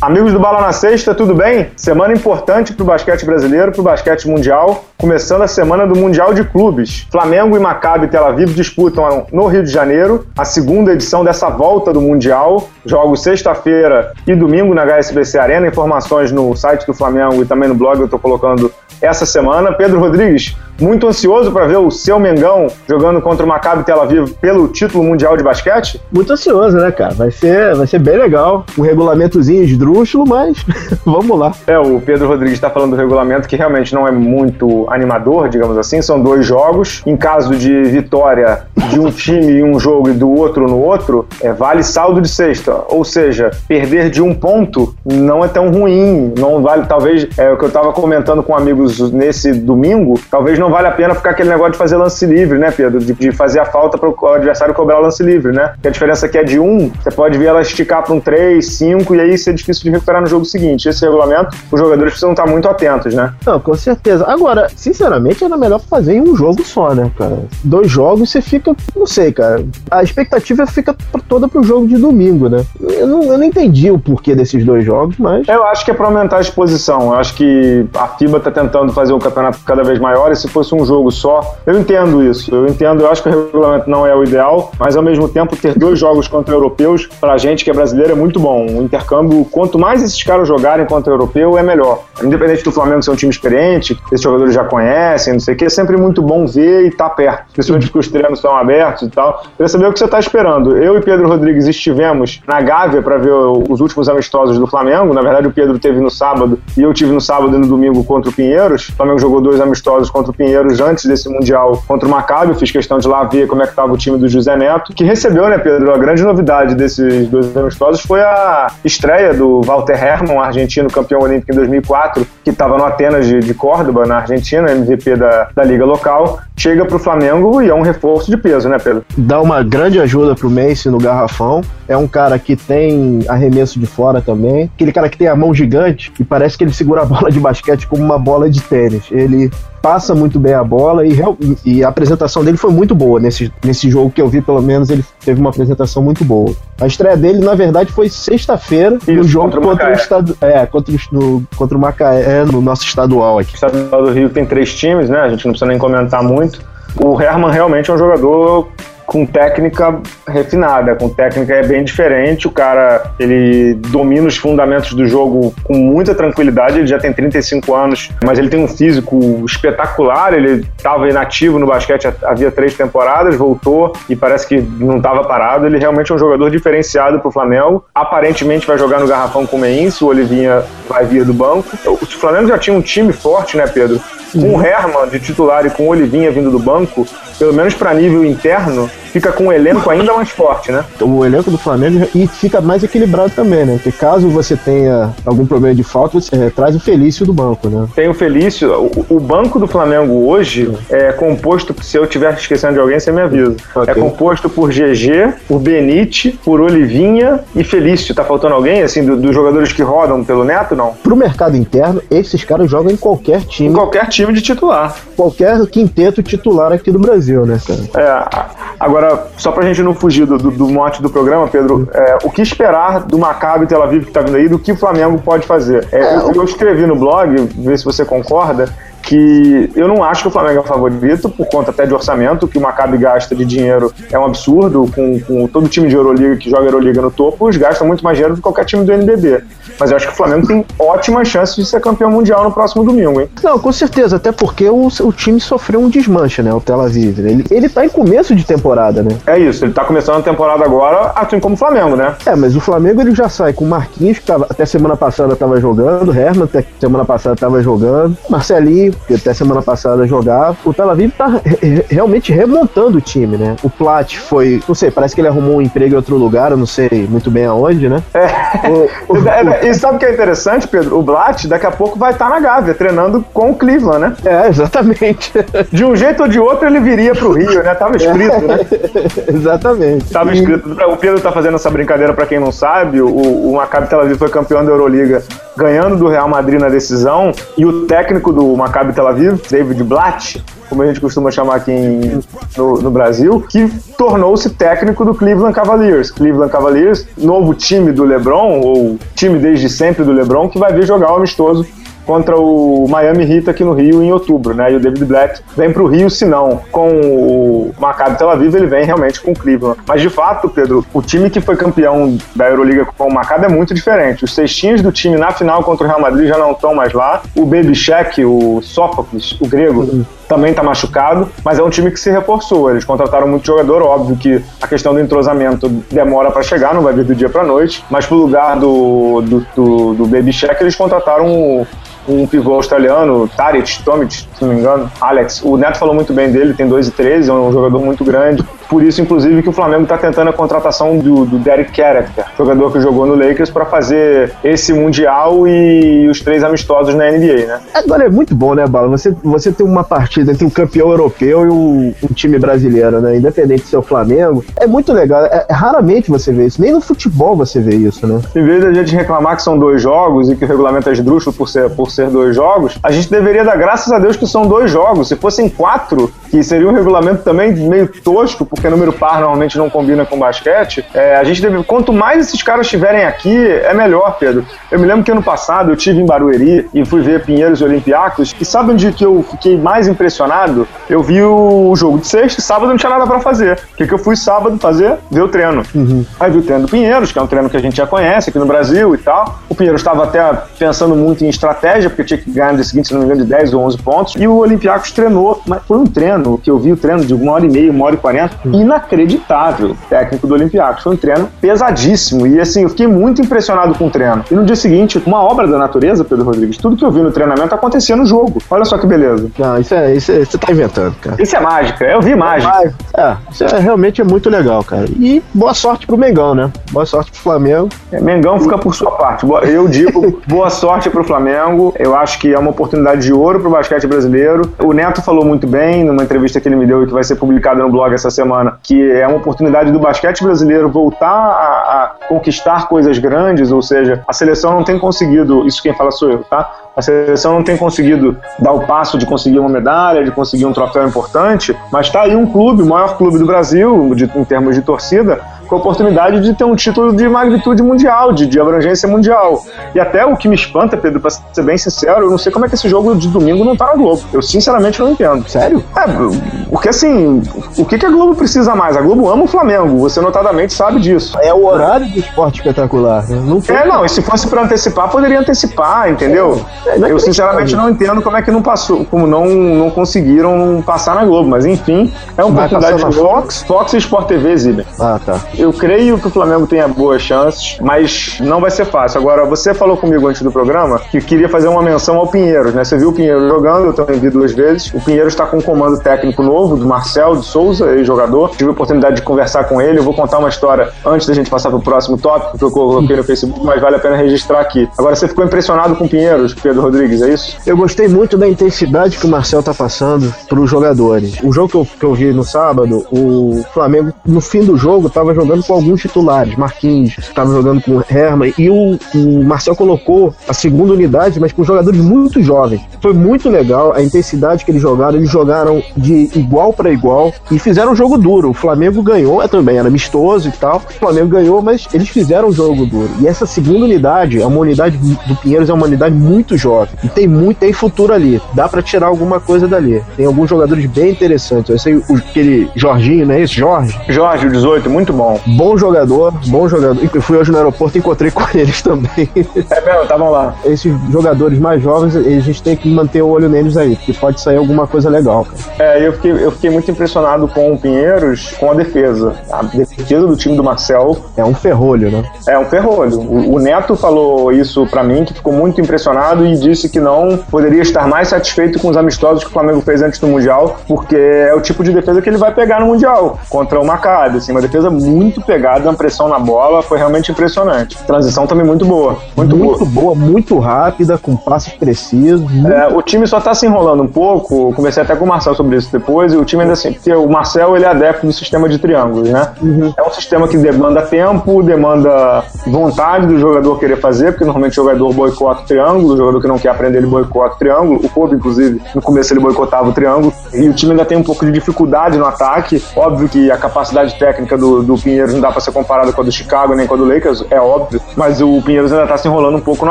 Amigos 0.00 0.32
do 0.32 0.38
Bala 0.38 0.60
na 0.60 0.72
Sexta, 0.72 1.12
tudo 1.12 1.34
bem? 1.34 1.66
Semana 1.74 2.14
importante 2.14 2.72
para 2.72 2.84
o 2.84 2.86
basquete 2.86 3.26
brasileiro, 3.26 3.72
para 3.72 3.80
o 3.80 3.84
basquete 3.84 4.28
mundial. 4.28 4.84
Começando 5.00 5.40
a 5.40 5.48
semana 5.48 5.86
do 5.86 5.98
Mundial 5.98 6.34
de 6.34 6.44
Clubes. 6.44 7.06
Flamengo 7.10 7.56
e 7.56 7.58
Maccabi 7.58 8.06
Tel 8.08 8.22
Aviv 8.22 8.52
disputam 8.52 9.26
no 9.32 9.46
Rio 9.46 9.64
de 9.64 9.70
Janeiro 9.70 10.26
a 10.36 10.44
segunda 10.44 10.92
edição 10.92 11.24
dessa 11.24 11.48
volta 11.48 11.90
do 11.90 12.02
Mundial. 12.02 12.68
Jogos 12.84 13.22
sexta-feira 13.22 14.12
e 14.26 14.34
domingo 14.34 14.74
na 14.74 14.84
HSBC 14.84 15.38
Arena. 15.38 15.66
Informações 15.66 16.30
no 16.30 16.54
site 16.54 16.86
do 16.86 16.92
Flamengo 16.92 17.42
e 17.42 17.46
também 17.46 17.66
no 17.66 17.74
blog 17.74 17.98
eu 17.98 18.04
estou 18.04 18.18
colocando 18.18 18.70
essa 19.00 19.24
semana. 19.24 19.72
Pedro 19.72 19.98
Rodrigues, 19.98 20.54
muito 20.80 21.06
ansioso 21.06 21.52
para 21.52 21.66
ver 21.66 21.76
o 21.76 21.90
seu 21.90 22.18
Mengão 22.18 22.68
jogando 22.88 23.20
contra 23.20 23.44
o 23.44 23.48
Maccabi 23.48 23.84
Tel 23.84 24.00
Aviv 24.00 24.32
pelo 24.40 24.68
título 24.68 25.04
mundial 25.04 25.36
de 25.36 25.42
basquete? 25.42 26.00
Muito 26.10 26.32
ansioso, 26.32 26.76
né, 26.76 26.90
cara? 26.90 27.14
Vai 27.14 27.30
ser, 27.30 27.74
vai 27.74 27.86
ser 27.86 27.98
bem 27.98 28.16
legal. 28.16 28.64
Um 28.78 28.82
regulamentozinho 28.82 29.62
esdrúxulo, 29.62 30.26
mas 30.26 30.64
vamos 31.04 31.38
lá. 31.38 31.52
É, 31.66 31.78
o 31.78 32.00
Pedro 32.00 32.28
Rodrigues 32.28 32.54
está 32.54 32.70
falando 32.70 32.92
do 32.92 32.96
regulamento 32.96 33.48
que 33.48 33.56
realmente 33.56 33.94
não 33.94 34.06
é 34.06 34.10
muito 34.10 34.86
animador, 34.90 35.48
digamos 35.48 35.78
assim. 35.78 36.02
São 36.02 36.20
dois 36.20 36.44
jogos. 36.44 37.02
Em 37.06 37.16
caso 37.16 37.54
de 37.54 37.82
vitória 37.84 38.64
de 38.90 38.98
um 38.98 39.10
time 39.10 39.52
em 39.52 39.64
um 39.64 39.78
jogo 39.78 40.10
e 40.10 40.12
do 40.12 40.30
outro 40.30 40.66
no 40.66 40.78
outro, 40.78 41.26
é, 41.40 41.52
vale 41.52 41.82
saldo 41.82 42.20
de 42.20 42.28
sexta. 42.28 42.82
Ou 42.88 43.04
seja, 43.04 43.50
perder 43.68 44.10
de 44.10 44.20
um 44.20 44.34
ponto 44.34 44.94
não 45.04 45.44
é 45.44 45.48
tão 45.48 45.70
ruim. 45.70 46.34
Não 46.38 46.62
vale, 46.62 46.86
talvez, 46.86 47.28
é 47.38 47.50
o 47.50 47.56
que 47.56 47.64
eu 47.64 47.68
estava 47.68 47.92
comentando 47.92 48.42
com 48.42 48.54
amigos 48.54 49.10
nesse 49.12 49.52
domingo, 49.52 50.18
talvez 50.30 50.58
não 50.58 50.70
vale 50.70 50.88
a 50.88 50.90
pena 50.90 51.14
ficar 51.14 51.30
aquele 51.30 51.48
negócio 51.48 51.72
de 51.72 51.78
fazer 51.78 51.96
lance 51.96 52.24
livre, 52.26 52.58
né, 52.58 52.70
Pedro? 52.70 52.98
De, 52.98 53.12
de 53.12 53.32
fazer 53.32 53.60
a 53.60 53.64
falta 53.64 53.96
para 53.96 54.08
o 54.08 54.28
adversário 54.28 54.74
cobrar 54.74 54.98
o 54.98 55.02
lance 55.02 55.22
livre, 55.22 55.52
né? 55.52 55.72
Porque 55.74 55.88
a 55.88 55.90
diferença 55.90 56.26
aqui 56.26 56.38
é 56.38 56.44
de 56.44 56.58
um, 56.58 56.90
você 57.02 57.10
pode 57.10 57.38
ver 57.38 57.46
ela 57.46 57.60
esticar 57.60 58.02
para 58.02 58.14
um 58.14 58.20
3, 58.20 58.64
5 58.64 59.14
e 59.14 59.20
aí 59.20 59.38
ser 59.38 59.54
difícil 59.54 59.84
de 59.84 59.90
recuperar 59.90 60.20
no 60.20 60.26
jogo 60.26 60.44
seguinte. 60.44 60.88
Esse 60.88 61.04
regulamento, 61.04 61.56
os 61.70 61.80
jogadores 61.80 62.12
precisam 62.12 62.30
estar 62.30 62.46
muito 62.46 62.68
atentos, 62.68 63.14
né? 63.14 63.32
Não, 63.46 63.60
com 63.60 63.74
certeza. 63.74 64.24
Agora, 64.26 64.68
sinceramente, 64.80 65.44
era 65.44 65.56
melhor 65.56 65.78
fazer 65.78 66.14
em 66.14 66.22
um 66.22 66.34
jogo 66.34 66.64
só, 66.64 66.94
né, 66.94 67.10
cara? 67.16 67.44
Dois 67.62 67.90
jogos 67.90 68.30
você 68.30 68.40
fica, 68.40 68.74
não 68.96 69.06
sei, 69.06 69.30
cara. 69.30 69.62
A 69.90 70.02
expectativa 70.02 70.66
fica 70.66 70.96
toda 71.28 71.46
pro 71.46 71.62
jogo 71.62 71.86
de 71.86 71.96
domingo, 71.96 72.48
né? 72.48 72.64
Eu 72.80 73.06
não, 73.06 73.22
eu 73.24 73.36
não 73.36 73.44
entendi 73.44 73.90
o 73.90 73.98
porquê 73.98 74.34
desses 74.34 74.64
dois 74.64 74.84
jogos, 74.84 75.16
mas. 75.18 75.46
Eu 75.46 75.64
acho 75.66 75.84
que 75.84 75.90
é 75.90 75.94
para 75.94 76.06
aumentar 76.06 76.38
a 76.38 76.40
exposição. 76.40 77.12
Eu 77.12 77.14
acho 77.14 77.34
que 77.34 77.86
a 77.94 78.08
FIBA 78.08 78.40
tá 78.40 78.50
tentando 78.50 78.92
fazer 78.92 79.12
o 79.12 79.18
campeonato 79.18 79.58
cada 79.66 79.82
vez 79.84 79.98
maior 79.98 80.32
e 80.32 80.36
se 80.36 80.48
fosse 80.48 80.74
um 80.74 80.84
jogo 80.84 81.10
só. 81.10 81.56
Eu 81.66 81.78
entendo 81.78 82.22
isso, 82.22 82.54
eu 82.54 82.66
entendo, 82.66 83.02
eu 83.02 83.10
acho 83.10 83.22
que 83.22 83.28
o 83.28 83.46
regulamento 83.46 83.90
não 83.90 84.06
é 84.06 84.14
o 84.16 84.24
ideal, 84.24 84.72
mas 84.78 84.96
ao 84.96 85.02
mesmo 85.02 85.28
tempo 85.28 85.54
ter 85.56 85.78
dois 85.78 85.98
jogos 85.98 86.26
contra 86.26 86.54
europeus, 86.54 87.06
pra 87.20 87.36
gente 87.36 87.64
que 87.64 87.70
é 87.70 87.74
brasileiro, 87.74 88.12
é 88.12 88.14
muito 88.14 88.40
bom. 88.40 88.66
O 88.66 88.82
intercâmbio, 88.82 89.44
quanto 89.44 89.78
mais 89.78 90.02
esses 90.02 90.22
caras 90.22 90.48
jogarem 90.48 90.86
contra 90.86 91.12
europeu, 91.12 91.58
é 91.58 91.62
melhor. 91.62 92.04
Independente 92.22 92.64
do 92.64 92.72
Flamengo 92.72 93.02
ser 93.02 93.10
um 93.10 93.16
time 93.16 93.30
experiente, 93.30 93.98
esses 94.10 94.22
jogadores 94.22 94.54
já 94.54 94.64
conhecem, 94.70 95.34
não 95.34 95.40
sei 95.40 95.54
o 95.54 95.56
que, 95.56 95.64
é 95.64 95.68
sempre 95.68 95.96
muito 95.96 96.22
bom 96.22 96.46
ver 96.46 96.84
e 96.84 96.88
estar 96.88 97.08
tá 97.08 97.14
perto, 97.14 97.52
principalmente 97.52 97.86
porque 97.86 97.98
os 97.98 98.08
treinos 98.08 98.38
estão 98.38 98.56
abertos 98.56 99.02
e 99.08 99.10
tal. 99.10 99.42
Queria 99.56 99.68
saber 99.68 99.86
o 99.86 99.92
que 99.92 99.98
você 99.98 100.04
está 100.04 100.18
esperando. 100.18 100.76
Eu 100.76 100.96
e 100.96 101.00
Pedro 101.02 101.28
Rodrigues 101.28 101.66
estivemos 101.66 102.40
na 102.46 102.60
Gávea 102.60 103.02
para 103.02 103.18
ver 103.18 103.32
os 103.32 103.80
últimos 103.80 104.08
amistosos 104.08 104.58
do 104.58 104.66
Flamengo. 104.66 105.12
Na 105.12 105.22
verdade, 105.22 105.46
o 105.46 105.52
Pedro 105.52 105.78
teve 105.78 106.00
no 106.00 106.10
sábado 106.10 106.58
e 106.76 106.82
eu 106.82 106.92
tive 106.94 107.12
no 107.12 107.20
sábado 107.20 107.54
e 107.56 107.58
no 107.58 107.66
domingo 107.66 108.04
contra 108.04 108.30
o 108.30 108.32
Pinheiros. 108.32 108.88
O 108.88 108.92
Flamengo 108.92 109.18
jogou 109.18 109.40
dois 109.40 109.60
amistosos 109.60 110.10
contra 110.10 110.30
o 110.30 110.34
Pinheiros 110.34 110.60
Pinheiros 110.60 110.80
antes 110.80 111.04
desse 111.04 111.28
Mundial 111.28 111.82
contra 111.86 112.06
o 112.06 112.10
Maccabi. 112.10 112.50
Eu 112.50 112.54
fiz 112.54 112.70
questão 112.70 112.98
de 112.98 113.08
lá 113.08 113.24
ver 113.24 113.46
como 113.46 113.62
é 113.62 113.64
que 113.64 113.72
estava 113.72 113.92
o 113.92 113.96
time 113.96 114.18
do 114.18 114.28
José 114.28 114.56
Neto, 114.56 114.92
que 114.92 115.04
recebeu, 115.04 115.48
né, 115.48 115.58
Pedro? 115.58 115.92
A 115.92 115.98
grande 115.98 116.22
novidade 116.22 116.74
desses 116.74 117.28
dois 117.28 117.56
amistosos 117.56 118.00
foi 118.02 118.20
a 118.20 118.68
estreia 118.84 119.32
do 119.32 119.62
Walter 119.62 120.02
Hermann, 120.02 120.38
argentino 120.38 120.90
campeão 120.90 121.20
olímpico 121.20 121.52
em 121.52 121.54
2004, 121.54 122.26
que 122.44 122.50
estava 122.50 122.76
no 122.76 122.84
Atenas 122.84 123.26
de, 123.26 123.40
de 123.40 123.54
Córdoba, 123.54 124.06
na 124.06 124.16
Argentina, 124.16 124.59
MVP 124.68 125.16
da, 125.16 125.50
da 125.54 125.62
liga 125.62 125.84
local. 125.84 126.40
Chega 126.60 126.84
para 126.84 126.96
o 126.96 126.98
Flamengo 126.98 127.62
e 127.62 127.70
é 127.70 127.74
um 127.74 127.80
reforço 127.80 128.30
de 128.30 128.36
peso, 128.36 128.68
né, 128.68 128.76
Pedro? 128.78 129.02
Dá 129.16 129.40
uma 129.40 129.62
grande 129.62 129.98
ajuda 129.98 130.34
pro 130.34 130.50
Messi 130.50 130.90
no 130.90 130.98
garrafão. 130.98 131.62
É 131.88 131.96
um 131.96 132.06
cara 132.06 132.38
que 132.38 132.54
tem 132.54 133.20
arremesso 133.28 133.80
de 133.80 133.86
fora 133.86 134.20
também. 134.20 134.70
Aquele 134.74 134.92
cara 134.92 135.08
que 135.08 135.16
tem 135.16 135.26
a 135.26 135.34
mão 135.34 135.54
gigante 135.54 136.12
e 136.20 136.22
parece 136.22 136.58
que 136.58 136.64
ele 136.64 136.74
segura 136.74 137.00
a 137.00 137.06
bola 137.08 137.30
de 137.30 137.40
basquete 137.40 137.86
como 137.86 138.04
uma 138.04 138.18
bola 138.18 138.50
de 138.50 138.60
tênis. 138.60 139.04
Ele 139.10 139.50
passa 139.80 140.14
muito 140.14 140.38
bem 140.38 140.52
a 140.52 140.62
bola 140.62 141.06
e, 141.06 141.18
e, 141.64 141.84
a 141.84 141.88
apresentação 141.88 142.44
dele 142.44 142.56
foi 142.56 142.70
muito 142.70 142.94
boa 142.94 143.18
nesse, 143.18 143.52
nesse 143.64 143.90
jogo 143.90 144.10
que 144.10 144.20
eu 144.20 144.28
vi, 144.28 144.40
pelo 144.40 144.60
menos 144.60 144.90
ele 144.90 145.04
teve 145.24 145.40
uma 145.40 145.50
apresentação 145.50 146.02
muito 146.02 146.24
boa. 146.24 146.54
A 146.80 146.86
estreia 146.86 147.16
dele, 147.16 147.38
na 147.38 147.54
verdade, 147.54 147.92
foi 147.92 148.08
sexta-feira 148.08 148.98
no 149.06 149.24
jogo 149.24 149.50
contra 149.50 149.60
o, 149.60 149.62
contra 149.62 149.90
o 149.90 149.92
estado, 149.92 150.36
é, 150.40 150.66
contra, 150.66 150.94
o, 151.12 151.42
contra 151.56 151.76
o 151.76 151.80
Macaé, 151.80 152.44
no 152.44 152.60
nosso 152.60 152.84
estadual 152.84 153.38
aqui. 153.38 153.52
O 153.52 153.54
estadual 153.54 154.04
do 154.04 154.12
Rio 154.12 154.28
tem 154.30 154.44
três 154.44 154.74
times, 154.74 155.08
né? 155.08 155.20
A 155.20 155.28
gente 155.28 155.44
não 155.44 155.52
precisa 155.52 155.68
nem 155.68 155.78
comentar 155.78 156.22
muito. 156.22 156.49
O 156.96 157.20
Herman 157.20 157.50
realmente 157.50 157.90
é 157.90 157.94
um 157.94 157.98
jogador 157.98 158.68
com 159.10 159.26
técnica 159.26 160.00
refinada, 160.28 160.94
com 160.94 161.08
técnica 161.08 161.52
é 161.52 161.66
bem 161.66 161.82
diferente. 161.82 162.46
O 162.46 162.50
cara, 162.52 163.12
ele 163.18 163.74
domina 163.74 164.28
os 164.28 164.36
fundamentos 164.36 164.92
do 164.92 165.04
jogo 165.04 165.52
com 165.64 165.74
muita 165.74 166.14
tranquilidade. 166.14 166.78
Ele 166.78 166.86
já 166.86 166.96
tem 166.96 167.12
35 167.12 167.74
anos, 167.74 168.08
mas 168.24 168.38
ele 168.38 168.48
tem 168.48 168.62
um 168.62 168.68
físico 168.68 169.18
espetacular. 169.44 170.32
Ele 170.32 170.64
estava 170.76 171.08
inativo 171.08 171.58
no 171.58 171.66
basquete 171.66 172.06
havia 172.22 172.52
três 172.52 172.74
temporadas, 172.74 173.34
voltou 173.34 173.92
e 174.08 174.14
parece 174.14 174.46
que 174.46 174.60
não 174.60 174.98
estava 174.98 175.24
parado. 175.24 175.66
Ele 175.66 175.78
realmente 175.78 176.12
é 176.12 176.14
um 176.14 176.18
jogador 176.18 176.48
diferenciado 176.48 177.18
para 177.18 177.28
o 177.28 177.32
Flamengo. 177.32 177.84
Aparentemente 177.92 178.64
vai 178.64 178.78
jogar 178.78 179.00
no 179.00 179.08
garrafão 179.08 179.44
com 179.44 179.56
o 179.56 179.60
Meinse, 179.60 180.04
o 180.04 180.06
Olivinha 180.06 180.62
vai 180.88 181.04
vir 181.04 181.24
do 181.24 181.34
banco. 181.34 181.66
O 181.84 182.06
Flamengo 182.06 182.46
já 182.46 182.58
tinha 182.58 182.76
um 182.76 182.80
time 182.80 183.12
forte, 183.12 183.56
né, 183.56 183.66
Pedro? 183.66 184.00
Com 184.32 184.54
o 184.56 184.64
Herman 184.64 185.08
de 185.08 185.18
titular 185.18 185.66
e 185.66 185.70
com 185.70 185.84
o 185.84 185.88
Olivinha 185.88 186.30
vindo 186.30 186.50
do 186.50 186.58
banco, 186.58 187.06
pelo 187.38 187.52
menos 187.52 187.74
para 187.74 187.94
nível 187.94 188.24
interno, 188.24 188.90
fica 189.12 189.32
com 189.32 189.46
um 189.46 189.52
elenco 189.52 189.88
ainda 189.90 190.12
mais 190.12 190.30
forte, 190.30 190.72
né? 190.72 190.84
O 191.00 191.24
elenco 191.24 191.50
do 191.50 191.58
Flamengo 191.58 192.08
e 192.14 192.26
fica 192.26 192.60
mais 192.60 192.82
equilibrado 192.82 193.30
também, 193.30 193.64
né? 193.64 193.74
Porque 193.74 193.92
caso 193.92 194.28
você 194.28 194.56
tenha 194.56 195.12
algum 195.24 195.46
problema 195.46 195.74
de 195.74 195.82
falta, 195.82 196.20
você 196.20 196.36
é, 196.36 196.50
traz 196.50 196.74
o 196.74 196.80
Felício 196.80 197.26
do 197.26 197.32
banco, 197.32 197.68
né? 197.68 197.86
Tem 197.94 198.08
o 198.08 198.14
Felício. 198.14 198.72
O, 198.72 199.16
o, 199.16 199.20
banco 199.20 199.58
do 199.58 199.66
Flamengo 199.66 200.26
hoje 200.28 200.72
é 200.88 201.12
composto, 201.12 201.74
se 201.82 201.96
eu 201.96 202.04
estiver 202.04 202.34
esquecendo 202.34 202.74
de 202.74 202.80
alguém, 202.80 202.98
você 202.98 203.12
me 203.12 203.20
avisa. 203.20 203.56
Okay. 203.74 203.92
É 203.92 203.94
composto 203.94 204.48
por 204.48 204.70
GG, 204.70 205.34
por 205.46 205.58
Benite, 205.58 206.38
por 206.44 206.60
Olivinha 206.60 207.40
e 207.54 207.64
Felício. 207.64 208.14
Tá 208.14 208.24
faltando 208.24 208.54
alguém, 208.54 208.82
assim, 208.82 209.04
do, 209.04 209.16
dos 209.16 209.34
jogadores 209.34 209.72
que 209.72 209.82
rodam 209.82 210.24
pelo 210.24 210.44
Neto, 210.44 210.74
não? 210.74 210.94
Pro 211.02 211.16
mercado 211.16 211.56
interno, 211.56 212.02
esses 212.10 212.44
caras 212.44 212.70
jogam 212.70 212.92
em 212.92 212.96
qualquer 212.96 213.42
time. 213.42 213.68
Em 213.68 213.72
qualquer 213.72 214.08
time 214.08 214.32
de 214.32 214.40
titular. 214.40 214.94
Qualquer 215.16 215.66
quinteto 215.66 216.22
titular 216.22 216.72
aqui 216.72 216.90
do 216.90 216.98
Brasil, 216.98 217.44
né, 217.46 217.58
cara? 217.66 217.80
É, 217.94 218.60
agora, 218.78 218.99
só 219.36 219.52
pra 219.52 219.64
gente 219.66 219.82
não 219.82 219.94
fugir 219.94 220.26
do, 220.26 220.38
do, 220.38 220.50
do 220.50 220.68
mote 220.68 221.02
do 221.02 221.10
programa, 221.10 221.48
Pedro, 221.48 221.88
é, 221.92 222.18
o 222.24 222.30
que 222.30 222.42
esperar 222.42 223.04
do 223.04 223.18
Maccabi 223.18 223.66
Tel 223.66 223.82
Aviv 223.82 224.06
que 224.06 224.12
tá 224.12 224.20
vindo 224.20 224.36
aí, 224.36 224.48
do 224.48 224.58
que 224.58 224.72
o 224.72 224.76
Flamengo 224.76 225.18
pode 225.18 225.46
fazer? 225.46 225.86
É, 225.92 226.16
eu, 226.16 226.32
eu 226.32 226.44
escrevi 226.44 226.86
no 226.86 226.96
blog, 226.96 227.36
ver 227.56 227.78
se 227.78 227.84
você 227.84 228.04
concorda, 228.04 228.68
que 229.02 229.70
eu 229.74 229.88
não 229.88 230.02
acho 230.04 230.22
que 230.22 230.28
o 230.28 230.30
Flamengo 230.30 230.58
é 230.58 230.60
o 230.60 230.64
favorito, 230.64 231.28
por 231.28 231.46
conta 231.46 231.70
até 231.70 231.86
de 231.86 231.94
orçamento, 231.94 232.46
que 232.46 232.58
o 232.58 232.60
Maccabi 232.60 232.98
gasta 232.98 233.34
de 233.34 233.44
dinheiro 233.44 233.92
é 234.10 234.18
um 234.18 234.24
absurdo, 234.24 234.90
com, 234.94 235.20
com 235.20 235.46
todo 235.46 235.68
time 235.68 235.88
de 235.88 235.94
Euroliga 235.94 236.36
que 236.36 236.50
joga 236.50 236.64
Euroliga 236.64 237.00
no 237.00 237.10
topo, 237.10 237.46
eles 237.48 237.56
gastam 237.56 237.86
muito 237.86 238.04
mais 238.04 238.16
dinheiro 238.16 238.34
do 238.34 238.36
que 238.38 238.42
qualquer 238.42 238.64
time 238.64 238.84
do 238.84 238.92
NBB. 238.92 239.42
Mas 239.78 239.90
eu 239.90 239.96
acho 239.96 240.06
que 240.06 240.12
o 240.12 240.16
Flamengo 240.16 240.46
tem 240.46 240.64
ótimas 240.78 241.28
chances 241.28 241.56
de 241.56 241.64
ser 241.64 241.80
campeão 241.80 242.10
mundial 242.10 242.44
no 242.44 242.52
próximo 242.52 242.84
domingo, 242.84 243.20
hein? 243.20 243.28
Não, 243.42 243.58
com 243.58 243.72
certeza, 243.72 244.16
até 244.16 244.30
porque 244.30 244.68
o, 244.68 244.88
o 244.88 245.12
time 245.12 245.40
sofreu 245.40 245.80
um 245.80 245.88
desmanche, 245.88 246.42
né? 246.42 246.52
O 246.52 246.60
Tel 246.60 246.80
Aviv. 246.80 247.18
Ele, 247.18 247.44
ele 247.50 247.68
tá 247.68 247.84
em 247.84 247.88
começo 247.88 248.34
de 248.34 248.44
temporada, 248.44 249.02
né? 249.02 249.16
É 249.26 249.38
isso, 249.38 249.64
ele 249.64 249.72
tá 249.72 249.84
começando 249.84 250.18
a 250.18 250.22
temporada 250.22 250.64
agora, 250.64 251.12
assim 251.16 251.40
como 251.40 251.54
o 251.54 251.58
Flamengo, 251.58 251.96
né? 251.96 252.14
É, 252.26 252.36
mas 252.36 252.54
o 252.54 252.60
Flamengo 252.60 253.00
ele 253.00 253.14
já 253.14 253.28
sai 253.28 253.52
com 253.52 253.64
o 253.64 253.68
Marquinhos, 253.68 254.18
que 254.18 254.26
tava, 254.26 254.46
até 254.48 254.66
semana 254.66 254.96
passada 254.96 255.34
tava 255.34 255.60
jogando, 255.60 256.14
Herman 256.14 256.44
até 256.44 256.64
semana 256.78 257.04
passada 257.04 257.36
tava 257.36 257.62
jogando, 257.62 258.16
Marcelinho, 258.28 258.89
porque 258.96 259.14
até 259.14 259.32
semana 259.34 259.62
passada 259.62 260.06
jogava. 260.06 260.56
O 260.64 260.72
Tel 260.72 260.90
Aviv 260.90 261.12
tá 261.12 261.40
realmente 261.88 262.32
remontando 262.32 262.98
o 262.98 263.00
time, 263.00 263.36
né? 263.36 263.56
O 263.62 263.70
Plat 263.70 264.16
foi, 264.16 264.62
não 264.66 264.74
sei, 264.74 264.90
parece 264.90 265.14
que 265.14 265.20
ele 265.20 265.28
arrumou 265.28 265.56
um 265.56 265.62
emprego 265.62 265.94
em 265.94 265.96
outro 265.96 266.16
lugar, 266.16 266.50
eu 266.50 266.56
não 266.56 266.66
sei 266.66 267.06
muito 267.08 267.30
bem 267.30 267.46
aonde, 267.46 267.88
né? 267.88 268.02
É. 268.14 268.68
O, 268.68 268.88
o, 269.12 269.18
o... 269.18 269.66
E 269.66 269.74
sabe 269.74 269.96
o 269.96 269.98
que 269.98 270.06
é 270.06 270.12
interessante, 270.12 270.68
Pedro? 270.68 270.98
O 270.98 271.02
Blatt 271.02 271.46
daqui 271.46 271.66
a 271.66 271.70
pouco 271.70 271.98
vai 271.98 272.12
estar 272.12 272.28
tá 272.28 272.30
na 272.30 272.40
Gávea, 272.40 272.74
treinando 272.74 273.24
com 273.32 273.50
o 273.50 273.54
Cleveland, 273.54 274.00
né? 274.00 274.16
É, 274.24 274.48
exatamente. 274.48 275.32
De 275.70 275.84
um 275.84 275.94
jeito 275.94 276.22
ou 276.22 276.28
de 276.28 276.38
outro 276.38 276.66
ele 276.66 276.80
viria 276.80 277.14
pro 277.14 277.32
Rio, 277.32 277.62
né? 277.62 277.74
Tava 277.74 277.96
escrito, 277.96 278.46
né? 278.46 278.58
exatamente. 279.28 280.10
Tava 280.10 280.32
escrito. 280.32 280.76
O 280.88 280.96
Pedro 280.96 281.20
tá 281.20 281.32
fazendo 281.32 281.56
essa 281.56 281.70
brincadeira 281.70 282.12
para 282.12 282.26
quem 282.26 282.38
não 282.38 282.52
sabe. 282.52 283.00
O, 283.00 283.08
o 283.08 283.54
Maccabi 283.54 283.88
Tel 283.88 284.00
Aviv 284.00 284.18
foi 284.18 284.28
campeão 284.28 284.64
da 284.64 284.70
Euroliga 284.70 285.22
ganhando 285.56 285.96
do 285.96 286.08
Real 286.08 286.28
Madrid 286.28 286.58
na 286.58 286.68
decisão 286.68 287.32
e 287.56 287.66
o 287.66 287.86
técnico 287.86 288.32
do 288.32 288.56
Maccabi 288.56 288.79
Tel 288.92 289.06
Aviv, 289.06 289.40
David 289.50 289.82
Blatt, 289.84 290.42
como 290.68 290.82
a 290.82 290.86
gente 290.86 291.00
costuma 291.00 291.30
chamar 291.30 291.56
aqui 291.56 291.72
em, 291.72 292.20
no, 292.56 292.80
no, 292.80 292.90
Brasil, 292.90 293.44
que 293.48 293.68
tornou-se 293.96 294.50
técnico 294.50 295.04
do 295.04 295.14
Cleveland 295.14 295.54
Cavaliers. 295.54 296.10
Cleveland 296.10 296.50
Cavaliers, 296.50 297.06
novo 297.16 297.54
time 297.54 297.92
do 297.92 298.04
LeBron, 298.04 298.60
ou 298.60 298.98
time 299.14 299.38
desde 299.38 299.68
sempre 299.68 300.04
do 300.04 300.12
LeBron, 300.12 300.48
que 300.48 300.58
vai 300.58 300.72
vir 300.72 300.86
jogar 300.86 301.12
o 301.12 301.16
amistoso 301.16 301.66
contra 302.10 302.36
o 302.36 302.88
Miami 302.88 303.22
Heat 303.22 303.48
aqui 303.48 303.62
no 303.62 303.72
Rio 303.72 304.02
em 304.02 304.10
outubro, 304.12 304.52
né? 304.52 304.72
E 304.72 304.74
o 304.74 304.80
David 304.80 305.04
Black 305.04 305.40
vem 305.56 305.72
para 305.72 305.80
o 305.80 305.86
Rio, 305.86 306.10
se 306.10 306.24
não 306.24 306.60
com 306.72 306.90
o 306.90 307.72
Maccabi 307.78 308.18
Tel 308.18 308.28
Aviv, 308.28 308.52
ele 308.52 308.66
vem 308.66 308.84
realmente 308.84 309.20
com 309.20 309.30
o 309.30 309.34
Cleveland. 309.38 309.78
Mas 309.86 310.02
de 310.02 310.10
fato, 310.10 310.48
Pedro, 310.48 310.84
o 310.92 311.00
time 311.00 311.30
que 311.30 311.40
foi 311.40 311.54
campeão 311.54 312.18
da 312.34 312.48
Euroliga 312.48 312.84
com 312.84 313.06
o 313.06 313.14
Maccabi 313.14 313.44
é 313.44 313.48
muito 313.48 313.72
diferente. 313.72 314.24
Os 314.24 314.34
cestinhos 314.34 314.82
do 314.82 314.90
time 314.90 315.16
na 315.16 315.30
final 315.30 315.62
contra 315.62 315.84
o 315.84 315.88
Real 315.88 316.00
Madrid 316.00 316.26
já 316.26 316.36
não 316.36 316.50
estão 316.50 316.74
mais 316.74 316.92
lá. 316.92 317.22
O 317.36 317.46
Baby 317.46 317.76
Shaq, 317.76 318.24
o 318.24 318.60
Sófocles, 318.60 319.36
o 319.40 319.46
grego, 319.46 319.82
uhum. 319.82 320.04
também 320.28 320.50
está 320.50 320.64
machucado, 320.64 321.28
mas 321.44 321.60
é 321.60 321.62
um 321.62 321.70
time 321.70 321.92
que 321.92 322.00
se 322.00 322.10
reforçou. 322.10 322.72
Eles 322.72 322.84
contrataram 322.84 323.28
muito 323.28 323.46
jogador, 323.46 323.82
óbvio 323.82 324.16
que 324.16 324.42
a 324.60 324.66
questão 324.66 324.92
do 324.92 324.98
entrosamento 324.98 325.68
demora 325.92 326.32
para 326.32 326.42
chegar, 326.42 326.74
não 326.74 326.82
vai 326.82 326.92
vir 326.92 327.04
do 327.04 327.14
dia 327.14 327.28
para 327.28 327.44
noite, 327.44 327.84
mas 327.88 328.04
pro 328.04 328.16
lugar 328.16 328.58
do, 328.58 329.20
do, 329.20 329.46
do, 329.54 329.94
do 329.94 330.06
Baby 330.06 330.32
Shaq 330.32 330.60
eles 330.60 330.74
contrataram 330.74 331.64
um 332.08 332.26
pivô 332.26 332.54
australiano, 332.54 333.28
Tarit 333.28 333.82
Tomic, 333.84 334.14
se 334.14 334.26
não 334.40 334.48
me 334.48 334.60
engano, 334.60 334.90
Alex. 335.00 335.42
O 335.42 335.56
Neto 335.56 335.78
falou 335.78 335.94
muito 335.94 336.12
bem 336.12 336.30
dele, 336.30 336.54
tem 336.54 336.68
2 336.68 336.88
e 336.88 336.90
13, 336.90 337.30
é 337.30 337.32
um 337.32 337.52
jogador 337.52 337.80
muito 337.80 338.04
grande. 338.04 338.44
Por 338.70 338.84
isso, 338.84 339.02
inclusive, 339.02 339.42
que 339.42 339.48
o 339.48 339.52
Flamengo 339.52 339.82
está 339.82 339.98
tentando 339.98 340.30
a 340.30 340.32
contratação 340.32 340.96
do, 340.96 341.24
do 341.24 341.38
Derek 341.38 341.74
Character, 341.74 342.24
jogador 342.38 342.72
que 342.72 342.80
jogou 342.80 343.04
no 343.04 343.16
Lakers, 343.16 343.50
para 343.50 343.66
fazer 343.66 344.32
esse 344.44 344.72
Mundial 344.72 345.46
e 345.48 346.06
os 346.08 346.20
três 346.20 346.44
amistosos 346.44 346.94
na 346.94 347.10
NBA, 347.10 347.46
né? 347.46 347.60
Agora 347.74 348.04
é 348.04 348.08
muito 348.08 348.32
bom, 348.32 348.54
né, 348.54 348.64
Bala? 348.68 348.86
Você, 348.88 349.10
você 349.24 349.50
tem 349.50 349.66
uma 349.66 349.82
partida 349.82 350.30
entre 350.30 350.44
um 350.44 350.50
campeão 350.50 350.88
europeu 350.90 351.46
e 351.46 351.50
um, 351.50 351.94
um 352.04 352.14
time 352.14 352.38
brasileiro, 352.38 353.00
né? 353.00 353.16
Independente 353.16 353.66
se 353.66 353.74
é 353.74 353.78
o 353.78 353.82
Flamengo. 353.82 354.44
É 354.56 354.68
muito 354.68 354.92
legal. 354.92 355.24
É, 355.24 355.46
é, 355.48 355.52
raramente 355.52 356.08
você 356.08 356.32
vê 356.32 356.46
isso. 356.46 356.62
Nem 356.62 356.72
no 356.72 356.80
futebol 356.80 357.34
você 357.34 357.58
vê 357.58 357.74
isso, 357.74 358.06
né? 358.06 358.20
Em 358.36 358.44
vez 358.44 358.62
da 358.62 358.72
gente 358.72 358.94
reclamar 358.94 359.34
que 359.34 359.42
são 359.42 359.58
dois 359.58 359.82
jogos 359.82 360.30
e 360.30 360.36
que 360.36 360.44
o 360.44 360.48
regulamento 360.48 360.88
é 360.88 360.92
esdrúxulo 360.92 361.34
por 361.34 361.48
ser, 361.48 361.68
por 361.70 361.89
ser 361.90 362.08
dois 362.08 362.34
jogos, 362.34 362.78
a 362.82 362.90
gente 362.90 363.10
deveria 363.10 363.44
dar 363.44 363.56
graças 363.56 363.92
a 363.92 363.98
Deus 363.98 364.16
que 364.16 364.26
são 364.26 364.46
dois 364.46 364.70
jogos. 364.70 365.08
Se 365.08 365.16
fossem 365.16 365.48
quatro, 365.48 366.12
que 366.30 366.42
seria 366.42 366.68
um 366.68 366.72
regulamento 366.72 367.22
também 367.22 367.52
meio 367.52 367.88
tosco, 367.88 368.46
porque 368.46 368.68
número 368.68 368.92
par 368.92 369.20
normalmente 369.20 369.58
não 369.58 369.68
combina 369.68 370.06
com 370.06 370.18
basquete, 370.18 370.84
é, 370.94 371.16
a 371.16 371.24
gente 371.24 371.42
deve. 371.42 371.62
Quanto 371.64 371.92
mais 371.92 372.28
esses 372.28 372.42
caras 372.42 372.66
estiverem 372.66 373.04
aqui, 373.04 373.36
é 373.36 373.74
melhor, 373.74 374.16
Pedro. 374.18 374.46
Eu 374.70 374.78
me 374.78 374.86
lembro 374.86 375.02
que 375.02 375.10
ano 375.10 375.22
passado 375.22 375.70
eu 375.70 375.76
tive 375.76 376.00
em 376.00 376.06
Barueri 376.06 376.68
e 376.72 376.84
fui 376.84 377.02
ver 377.02 377.24
Pinheiros 377.24 377.60
e 377.60 377.64
Olympiacos, 377.64 378.34
e 378.40 378.44
sabe 378.44 378.72
onde 378.72 378.92
que 378.92 379.04
eu 379.04 379.24
fiquei 379.30 379.56
mais 379.56 379.88
impressionado? 379.88 380.66
Eu 380.88 381.02
vi 381.02 381.22
o 381.22 381.74
jogo 381.76 381.98
de 381.98 382.06
sexta 382.06 382.40
e 382.40 382.42
sábado 382.42 382.68
não 382.68 382.76
tinha 382.76 382.90
nada 382.90 383.06
para 383.06 383.20
fazer. 383.20 383.58
O 383.72 383.76
que, 383.76 383.86
que 383.86 383.94
eu 383.94 383.98
fui 383.98 384.16
sábado 384.16 384.58
fazer? 384.58 384.96
Ver 385.10 385.22
o 385.22 385.28
treino. 385.28 385.62
Uhum. 385.74 386.04
Aí 386.18 386.30
vi 386.30 386.38
o 386.38 386.42
treino 386.42 386.66
do 386.66 386.70
Pinheiros, 386.70 387.12
que 387.12 387.18
é 387.18 387.22
um 387.22 387.26
treino 387.26 387.48
que 387.48 387.56
a 387.56 387.60
gente 387.60 387.76
já 387.76 387.86
conhece 387.86 388.30
aqui 388.30 388.38
no 388.38 388.46
Brasil 388.46 388.94
e 388.94 388.98
tal. 388.98 389.40
O 389.48 389.54
Pinheiros 389.54 389.80
estava 389.80 390.04
até 390.04 390.20
pensando 390.58 390.94
muito 390.94 391.24
em 391.24 391.28
estratégia, 391.28 391.79
porque 391.88 392.04
tinha 392.04 392.18
que 392.18 392.30
ganhar 392.30 392.50
no 392.50 392.56
dia 392.56 392.64
seguinte, 392.64 392.88
se 392.88 392.94
não 392.94 393.00
me 393.00 393.06
engano, 393.06 393.22
de 393.22 393.28
10 393.28 393.54
ou 393.54 393.62
11 393.62 393.78
pontos. 393.78 394.14
E 394.16 394.26
o 394.26 394.36
Olympiacos 394.36 394.90
treinou, 394.92 395.40
mas 395.46 395.62
foi 395.62 395.78
um 395.78 395.86
treino 395.86 396.38
que 396.38 396.50
eu 396.50 396.58
vi 396.58 396.72
o 396.72 396.76
treino 396.76 397.04
de 397.04 397.14
uma 397.14 397.32
hora 397.32 397.46
e 397.46 397.50
meia, 397.50 397.70
uma 397.70 397.86
hora 397.86 397.94
e 397.94 397.98
quarenta, 397.98 398.36
inacreditável 398.44 399.76
técnico 399.88 400.26
do 400.26 400.34
Olympiacos. 400.34 400.82
Foi 400.82 400.94
um 400.94 400.96
treino 400.96 401.28
pesadíssimo. 401.40 402.26
E 402.26 402.40
assim, 402.40 402.62
eu 402.62 402.68
fiquei 402.68 402.86
muito 402.86 403.22
impressionado 403.22 403.74
com 403.74 403.86
o 403.86 403.90
treino. 403.90 404.24
E 404.30 404.34
no 404.34 404.44
dia 404.44 404.56
seguinte, 404.56 405.02
uma 405.06 405.22
obra 405.22 405.46
da 405.46 405.58
natureza, 405.58 406.04
Pedro 406.04 406.24
Rodrigues, 406.24 406.56
tudo 406.56 406.76
que 406.76 406.84
eu 406.84 406.90
vi 406.90 407.00
no 407.00 407.10
treinamento 407.10 407.54
acontecia 407.54 407.96
no 407.96 408.04
jogo. 408.04 408.42
Olha 408.50 408.64
só 408.64 408.78
que 408.78 408.86
beleza. 408.86 409.30
Não, 409.38 409.58
isso 409.58 409.74
é. 409.74 409.94
Isso 409.94 410.12
é, 410.12 410.24
você 410.24 410.38
tá 410.38 410.52
inventando, 410.52 410.94
cara. 411.00 411.22
Isso 411.22 411.36
é 411.36 411.40
mágica. 411.40 411.84
Eu 411.84 412.00
vi 412.00 412.14
mágica. 412.14 412.74
É, 412.96 413.16
isso 413.30 413.44
é, 413.44 413.58
realmente 413.58 414.00
é 414.00 414.04
muito 414.04 414.28
legal, 414.28 414.62
cara. 414.64 414.86
E 414.98 415.22
boa 415.34 415.54
sorte 415.54 415.86
pro 415.86 415.96
Mengão, 415.96 416.34
né? 416.34 416.50
Boa 416.72 416.86
sorte 416.86 417.10
pro 417.10 417.20
Flamengo. 417.20 417.68
É, 417.92 418.00
Mengão 418.00 418.38
fica 418.40 418.58
por 418.58 418.74
sua 418.74 418.90
parte. 418.92 419.26
Eu 419.48 419.68
digo 419.68 420.20
boa 420.26 420.50
sorte 420.50 420.90
pro 420.90 421.04
Flamengo. 421.04 421.69
Eu 421.78 421.96
acho 421.96 422.18
que 422.18 422.32
é 422.32 422.38
uma 422.38 422.50
oportunidade 422.50 423.02
de 423.02 423.12
ouro 423.12 423.40
pro 423.40 423.50
basquete 423.50 423.86
brasileiro. 423.86 424.52
O 424.62 424.72
Neto 424.72 425.02
falou 425.02 425.24
muito 425.24 425.46
bem 425.46 425.84
numa 425.84 426.02
entrevista 426.02 426.40
que 426.40 426.48
ele 426.48 426.56
me 426.56 426.66
deu 426.66 426.82
e 426.82 426.86
que 426.86 426.92
vai 426.92 427.04
ser 427.04 427.16
publicada 427.16 427.62
no 427.62 427.70
blog 427.70 427.92
essa 427.94 428.10
semana, 428.10 428.58
que 428.62 428.90
é 428.92 429.06
uma 429.06 429.18
oportunidade 429.18 429.70
do 429.70 429.78
basquete 429.78 430.22
brasileiro 430.22 430.68
voltar 430.68 431.08
a, 431.08 431.84
a 431.84 432.06
conquistar 432.08 432.68
coisas 432.68 432.98
grandes, 432.98 433.52
ou 433.52 433.62
seja, 433.62 434.02
a 434.06 434.12
seleção 434.12 434.52
não 434.52 434.64
tem 434.64 434.78
conseguido, 434.78 435.46
isso 435.46 435.62
quem 435.62 435.74
fala 435.74 435.90
sou 435.90 436.10
eu, 436.10 436.18
tá? 436.24 436.50
A 436.76 436.82
seleção 436.82 437.34
não 437.34 437.42
tem 437.42 437.56
conseguido 437.56 438.16
dar 438.38 438.52
o 438.52 438.60
passo 438.60 438.96
de 438.96 439.04
conseguir 439.04 439.38
uma 439.38 439.48
medalha, 439.48 440.04
de 440.04 440.10
conseguir 440.10 440.46
um 440.46 440.52
troféu 440.52 440.86
importante, 440.86 441.56
mas 441.70 441.86
está 441.86 442.02
aí 442.02 442.14
um 442.14 442.26
clube, 442.26 442.62
o 442.62 442.66
maior 442.66 442.96
clube 442.96 443.18
do 443.18 443.26
Brasil, 443.26 443.94
de, 443.94 444.04
em 444.04 444.24
termos 444.24 444.54
de 444.54 444.62
torcida, 444.62 445.20
com 445.50 445.56
a 445.56 445.58
oportunidade 445.58 446.20
de 446.20 446.32
ter 446.32 446.44
um 446.44 446.54
título 446.54 446.94
de 446.94 447.08
magnitude 447.08 447.60
mundial, 447.60 448.12
de, 448.12 448.24
de 448.24 448.40
abrangência 448.40 448.88
mundial. 448.88 449.44
E 449.74 449.80
até 449.80 450.06
o 450.06 450.16
que 450.16 450.28
me 450.28 450.36
espanta, 450.36 450.76
Pedro, 450.76 451.00
pra 451.00 451.10
ser 451.10 451.42
bem 451.42 451.58
sincero, 451.58 452.04
eu 452.04 452.10
não 452.10 452.16
sei 452.16 452.30
como 452.30 452.46
é 452.46 452.48
que 452.48 452.54
esse 452.54 452.68
jogo 452.68 452.94
de 452.94 453.08
domingo 453.08 453.44
não 453.44 453.56
tá 453.56 453.66
na 453.66 453.74
Globo. 453.74 454.00
Eu 454.12 454.22
sinceramente 454.22 454.78
não 454.78 454.92
entendo. 454.92 455.28
Sério? 455.28 455.64
É, 455.76 456.48
porque 456.48 456.68
assim, 456.68 457.20
o 457.58 457.64
que, 457.64 457.76
que 457.76 457.84
a 457.84 457.90
Globo 457.90 458.14
precisa 458.14 458.54
mais? 458.54 458.76
A 458.76 458.80
Globo 458.80 459.10
ama 459.10 459.24
o 459.24 459.26
Flamengo, 459.26 459.76
você 459.78 460.00
notadamente 460.00 460.54
sabe 460.54 460.78
disso. 460.78 461.18
É 461.20 461.34
o 461.34 461.44
horário 461.44 461.88
do 461.88 461.98
esporte 461.98 462.36
espetacular. 462.36 463.08
Né? 463.08 463.20
Não 463.20 463.42
é, 463.48 463.66
não, 463.66 463.84
e 463.84 463.88
se 463.88 464.02
fosse 464.02 464.28
para 464.28 464.42
antecipar, 464.42 464.88
poderia 464.88 465.18
antecipar, 465.18 465.90
entendeu? 465.90 466.40
É, 466.64 466.76
é 466.76 466.92
eu 466.92 466.98
sinceramente 467.00 467.56
não 467.56 467.68
entendo 467.68 468.00
como 468.02 468.16
é 468.16 468.22
que 468.22 468.30
não 468.30 468.40
passou, 468.40 468.84
como 468.84 469.04
não, 469.04 469.26
não 469.26 469.70
conseguiram 469.70 470.62
passar 470.64 470.94
na 470.94 471.04
Globo, 471.04 471.28
mas 471.28 471.44
enfim, 471.44 471.92
é 472.16 472.22
uma 472.22 472.44
oportunidade 472.44 472.84
de 472.84 472.96
Fox, 472.96 473.42
Fox 473.42 473.72
e 473.72 473.78
Sport 473.78 474.06
TV, 474.06 474.36
Ziber. 474.36 474.66
Ah, 474.78 475.00
tá. 475.04 475.18
Eu 475.40 475.54
creio 475.54 475.98
que 475.98 476.06
o 476.06 476.10
Flamengo 476.10 476.46
tenha 476.46 476.68
boas 476.68 477.00
chances, 477.00 477.56
mas 477.62 478.18
não 478.20 478.42
vai 478.42 478.50
ser 478.50 478.66
fácil. 478.66 479.00
Agora, 479.00 479.24
você 479.24 479.54
falou 479.54 479.74
comigo 479.74 480.06
antes 480.06 480.20
do 480.20 480.30
programa 480.30 480.78
que 480.90 481.00
queria 481.00 481.30
fazer 481.30 481.48
uma 481.48 481.62
menção 481.62 481.96
ao 481.96 482.08
Pinheiros, 482.08 482.52
né? 482.52 482.62
Você 482.62 482.76
viu 482.76 482.90
o 482.90 482.92
Pinheiro 482.92 483.26
jogando, 483.26 483.68
eu 483.68 483.72
também 483.72 483.98
vi 483.98 484.10
duas 484.10 484.32
vezes. 484.32 484.70
O 484.74 484.80
Pinheiro 484.82 485.08
está 485.08 485.24
com 485.24 485.38
um 485.38 485.40
comando 485.40 485.80
técnico 485.80 486.22
novo, 486.22 486.58
do 486.58 486.66
Marcel 486.66 487.16
de 487.16 487.24
Souza, 487.24 487.74
ex-jogador. 487.74 488.32
Tive 488.36 488.50
a 488.50 488.52
oportunidade 488.52 488.96
de 488.96 489.02
conversar 489.02 489.44
com 489.44 489.62
ele. 489.62 489.78
Eu 489.78 489.82
vou 489.82 489.94
contar 489.94 490.18
uma 490.18 490.28
história 490.28 490.68
antes 490.84 491.06
da 491.06 491.14
gente 491.14 491.30
passar 491.30 491.48
para 491.48 491.58
o 491.58 491.62
próximo 491.62 491.96
tópico, 491.96 492.36
que 492.36 492.44
eu 492.44 492.50
coloquei 492.50 492.94
no 492.94 493.02
Facebook, 493.02 493.42
mas 493.42 493.62
vale 493.62 493.76
a 493.76 493.78
pena 493.78 493.96
registrar 493.96 494.40
aqui. 494.40 494.68
Agora, 494.76 494.94
você 494.94 495.08
ficou 495.08 495.24
impressionado 495.24 495.74
com 495.74 495.86
o 495.86 495.88
Pinheiros, 495.88 496.34
Pedro 496.34 496.60
Rodrigues, 496.60 497.00
é 497.00 497.14
isso? 497.14 497.38
Eu 497.46 497.56
gostei 497.56 497.88
muito 497.88 498.18
da 498.18 498.28
intensidade 498.28 498.98
que 498.98 499.06
o 499.06 499.08
Marcel 499.08 499.42
tá 499.42 499.54
passando 499.54 500.14
para 500.28 500.38
os 500.38 500.50
jogadores. 500.50 501.16
O 501.22 501.32
jogo 501.32 501.48
que 501.48 501.56
eu, 501.56 501.66
que 501.78 501.84
eu 501.86 501.94
vi 501.94 502.12
no 502.12 502.24
sábado, 502.24 502.84
o 502.92 503.42
Flamengo, 503.54 503.90
no 504.04 504.20
fim 504.20 504.44
do 504.44 504.58
jogo, 504.58 504.88
estava 504.88 505.14
jogando 505.14 505.29
com 505.38 505.54
alguns 505.54 505.80
titulares. 505.80 506.36
Marquinhos 506.36 506.96
estava 506.98 507.32
jogando 507.32 507.60
com 507.60 507.76
o 507.76 507.84
Herman 507.88 508.32
e 508.38 508.50
o, 508.50 508.78
o 508.94 509.24
Marcel 509.24 509.56
colocou 509.56 510.14
a 510.28 510.32
segunda 510.32 510.72
unidade, 510.72 511.20
mas 511.20 511.32
com 511.32 511.44
jogadores 511.44 511.80
muito 511.80 512.22
jovens. 512.22 512.60
Foi 512.80 512.92
muito 512.92 513.28
legal 513.28 513.72
a 513.74 513.82
intensidade 513.82 514.44
que 514.44 514.50
eles 514.50 514.62
jogaram. 514.62 514.96
Eles 514.96 515.10
jogaram 515.10 515.62
de 515.76 516.10
igual 516.14 516.52
para 516.52 516.70
igual 516.70 517.12
e 517.30 517.38
fizeram 517.38 517.72
um 517.72 517.76
jogo 517.76 517.96
duro. 517.96 518.30
O 518.30 518.34
Flamengo 518.34 518.82
ganhou, 518.82 519.22
é, 519.22 519.28
também 519.28 519.58
era 519.58 519.68
amistoso 519.68 520.28
e 520.28 520.32
tal. 520.32 520.58
O 520.58 520.72
Flamengo 520.74 521.08
ganhou, 521.08 521.40
mas 521.42 521.66
eles 521.72 521.88
fizeram 521.88 522.28
um 522.28 522.32
jogo 522.32 522.66
duro. 522.66 522.90
E 523.00 523.06
essa 523.06 523.26
segunda 523.26 523.64
unidade, 523.64 524.20
é 524.20 524.26
uma 524.26 524.38
unidade 524.38 524.76
do 524.78 525.16
Pinheiros 525.16 525.50
é 525.50 525.52
uma 525.52 525.66
unidade 525.66 525.94
muito 525.94 526.36
jovem 526.36 526.74
e 526.82 526.88
tem 526.88 527.06
muito 527.06 527.38
tem 527.38 527.52
futuro 527.52 527.92
ali. 527.92 528.20
Dá 528.34 528.48
para 528.48 528.62
tirar 528.62 528.86
alguma 528.86 529.20
coisa 529.20 529.46
dali. 529.46 529.82
Tem 529.96 530.06
alguns 530.06 530.28
jogadores 530.28 530.66
bem 530.66 530.90
interessantes. 530.90 531.50
Eu 531.50 531.58
sei 531.58 531.76
o, 531.76 531.84
aquele 531.96 532.50
Jorginho, 532.54 533.06
né? 533.06 533.20
Esse 533.22 533.34
Jorge. 533.34 533.78
Jorge, 533.88 534.26
o 534.26 534.30
18, 534.30 534.68
muito 534.68 534.92
bom. 534.92 535.19
Bom 535.26 535.56
jogador, 535.56 536.12
bom 536.26 536.48
jogador. 536.48 536.76
Eu 536.94 537.02
fui 537.02 537.16
hoje 537.16 537.30
no 537.30 537.38
aeroporto 537.38 537.76
e 537.76 537.80
encontrei 537.80 538.10
com 538.10 538.24
eles 538.34 538.62
também. 538.62 539.08
É 539.14 539.60
mesmo, 539.60 539.82
estavam 539.82 540.10
lá. 540.10 540.34
Esses 540.44 540.72
jogadores 540.90 541.38
mais 541.38 541.62
jovens, 541.62 541.96
a 541.96 542.02
gente 542.02 542.42
tem 542.42 542.56
que 542.56 542.68
manter 542.68 543.02
o 543.02 543.08
olho 543.08 543.28
neles 543.28 543.56
aí, 543.56 543.76
porque 543.76 543.92
pode 543.92 544.20
sair 544.20 544.36
alguma 544.36 544.66
coisa 544.66 544.88
legal, 544.88 545.24
cara. 545.24 545.38
É, 545.58 545.86
eu 545.86 545.92
fiquei, 545.94 546.12
eu 546.12 546.30
fiquei 546.30 546.50
muito 546.50 546.70
impressionado 546.70 547.28
com 547.28 547.52
o 547.52 547.58
Pinheiros, 547.58 548.32
com 548.38 548.50
a 548.50 548.54
defesa. 548.54 549.14
A 549.30 549.42
defesa 549.42 550.06
do 550.06 550.16
time 550.16 550.36
do 550.36 550.44
Marcel. 550.44 550.96
É 551.16 551.24
um 551.24 551.34
ferrolho, 551.34 551.90
né? 551.90 552.04
É 552.26 552.38
um 552.38 552.44
ferrolho. 552.44 552.98
O, 553.00 553.34
o 553.34 553.38
Neto 553.38 553.76
falou 553.76 554.32
isso 554.32 554.66
para 554.66 554.82
mim, 554.82 555.04
que 555.04 555.14
ficou 555.14 555.32
muito 555.32 555.60
impressionado 555.60 556.26
e 556.26 556.36
disse 556.36 556.68
que 556.68 556.80
não 556.80 557.18
poderia 557.30 557.62
estar 557.62 557.86
mais 557.86 558.08
satisfeito 558.08 558.58
com 558.58 558.68
os 558.68 558.76
amistosos 558.76 559.24
que 559.24 559.30
o 559.30 559.32
Flamengo 559.32 559.60
fez 559.60 559.82
antes 559.82 559.98
do 559.98 560.06
Mundial, 560.06 560.58
porque 560.66 560.96
é 560.96 561.34
o 561.34 561.40
tipo 561.40 561.64
de 561.64 561.72
defesa 561.72 562.00
que 562.02 562.08
ele 562.08 562.18
vai 562.18 562.32
pegar 562.32 562.60
no 562.60 562.66
Mundial, 562.66 563.18
contra 563.28 563.60
o 563.60 563.66
Maccabi, 563.66 564.18
assim, 564.18 564.32
uma 564.32 564.40
defesa 564.40 564.70
muito 564.70 565.09
pegada, 565.18 565.70
uma 565.70 565.74
pressão 565.74 566.08
na 566.08 566.18
bola, 566.18 566.62
foi 566.62 566.76
realmente 566.76 567.10
impressionante. 567.10 567.76
Transição 567.84 568.26
também 568.26 568.44
muito 568.44 568.66
boa. 568.66 568.98
Muito, 569.16 569.34
muito 569.34 569.64
boa. 569.64 569.94
boa. 569.94 569.94
muito 569.94 570.38
rápida, 570.38 570.98
com 570.98 571.16
passes 571.16 571.54
precisos. 571.54 572.20
Muito... 572.30 572.52
É, 572.52 572.68
o 572.68 572.82
time 572.82 573.06
só 573.06 573.18
tá 573.18 573.32
se 573.34 573.46
enrolando 573.46 573.82
um 573.82 573.88
pouco, 573.88 574.52
comecei 574.54 574.82
até 574.82 574.94
com 574.94 575.06
o 575.06 575.08
Marcel 575.08 575.34
sobre 575.34 575.56
isso 575.56 575.72
depois, 575.72 576.12
e 576.12 576.16
o 576.16 576.24
time 576.24 576.42
ainda 576.42 576.52
assim, 576.52 576.72
porque 576.72 576.92
o 576.92 577.08
Marcel 577.08 577.56
ele 577.56 577.64
é 577.64 577.68
adepto 577.68 578.06
do 578.06 578.12
sistema 578.12 578.48
de 578.48 578.58
triângulos, 578.58 579.08
né? 579.08 579.32
Uhum. 579.40 579.72
É 579.76 579.82
um 579.82 579.90
sistema 579.90 580.28
que 580.28 580.36
demanda 580.36 580.82
tempo, 580.82 581.42
demanda 581.42 582.24
vontade 582.46 583.06
do 583.06 583.18
jogador 583.18 583.58
querer 583.58 583.80
fazer, 583.80 584.12
porque 584.12 584.24
normalmente 584.24 584.52
o 584.52 584.64
jogador 584.64 584.92
boicota 584.92 585.42
o 585.42 585.44
triângulo, 585.44 585.94
o 585.94 585.96
jogador 585.96 586.20
que 586.20 586.28
não 586.28 586.38
quer 586.38 586.50
aprender 586.50 586.78
ele 586.78 586.86
boicota 586.86 587.34
o 587.34 587.38
triângulo. 587.38 587.80
O 587.82 587.88
Kobe, 587.88 588.16
inclusive, 588.16 588.60
no 588.74 588.82
começo 588.82 589.12
ele 589.12 589.20
boicotava 589.20 589.68
o 589.68 589.72
triângulo, 589.72 590.12
e 590.32 590.48
o 590.48 590.52
time 590.52 590.72
ainda 590.72 590.84
tem 590.84 590.98
um 590.98 591.02
pouco 591.02 591.24
de 591.24 591.32
dificuldade 591.32 591.98
no 591.98 592.04
ataque. 592.04 592.62
Óbvio 592.76 593.08
que 593.08 593.30
a 593.30 593.36
capacidade 593.36 593.98
técnica 593.98 594.36
do, 594.36 594.62
do 594.62 594.76
Pinheiros 594.90 595.14
não 595.14 595.20
dá 595.20 595.30
para 595.30 595.40
ser 595.40 595.52
comparada 595.52 595.92
com 595.92 596.00
a 596.00 596.04
do 596.04 596.10
Chicago 596.10 596.54
nem 596.54 596.66
com 596.66 596.74
a 596.74 596.76
do 596.76 596.84
Lakers, 596.84 597.24
é 597.30 597.40
óbvio, 597.40 597.80
mas 597.96 598.20
o 598.20 598.42
Pinheiros 598.42 598.72
ainda 598.72 598.86
tá 598.86 598.98
se 598.98 599.06
enrolando 599.06 599.36
um 599.36 599.40
pouco 599.40 599.64
no 599.64 599.70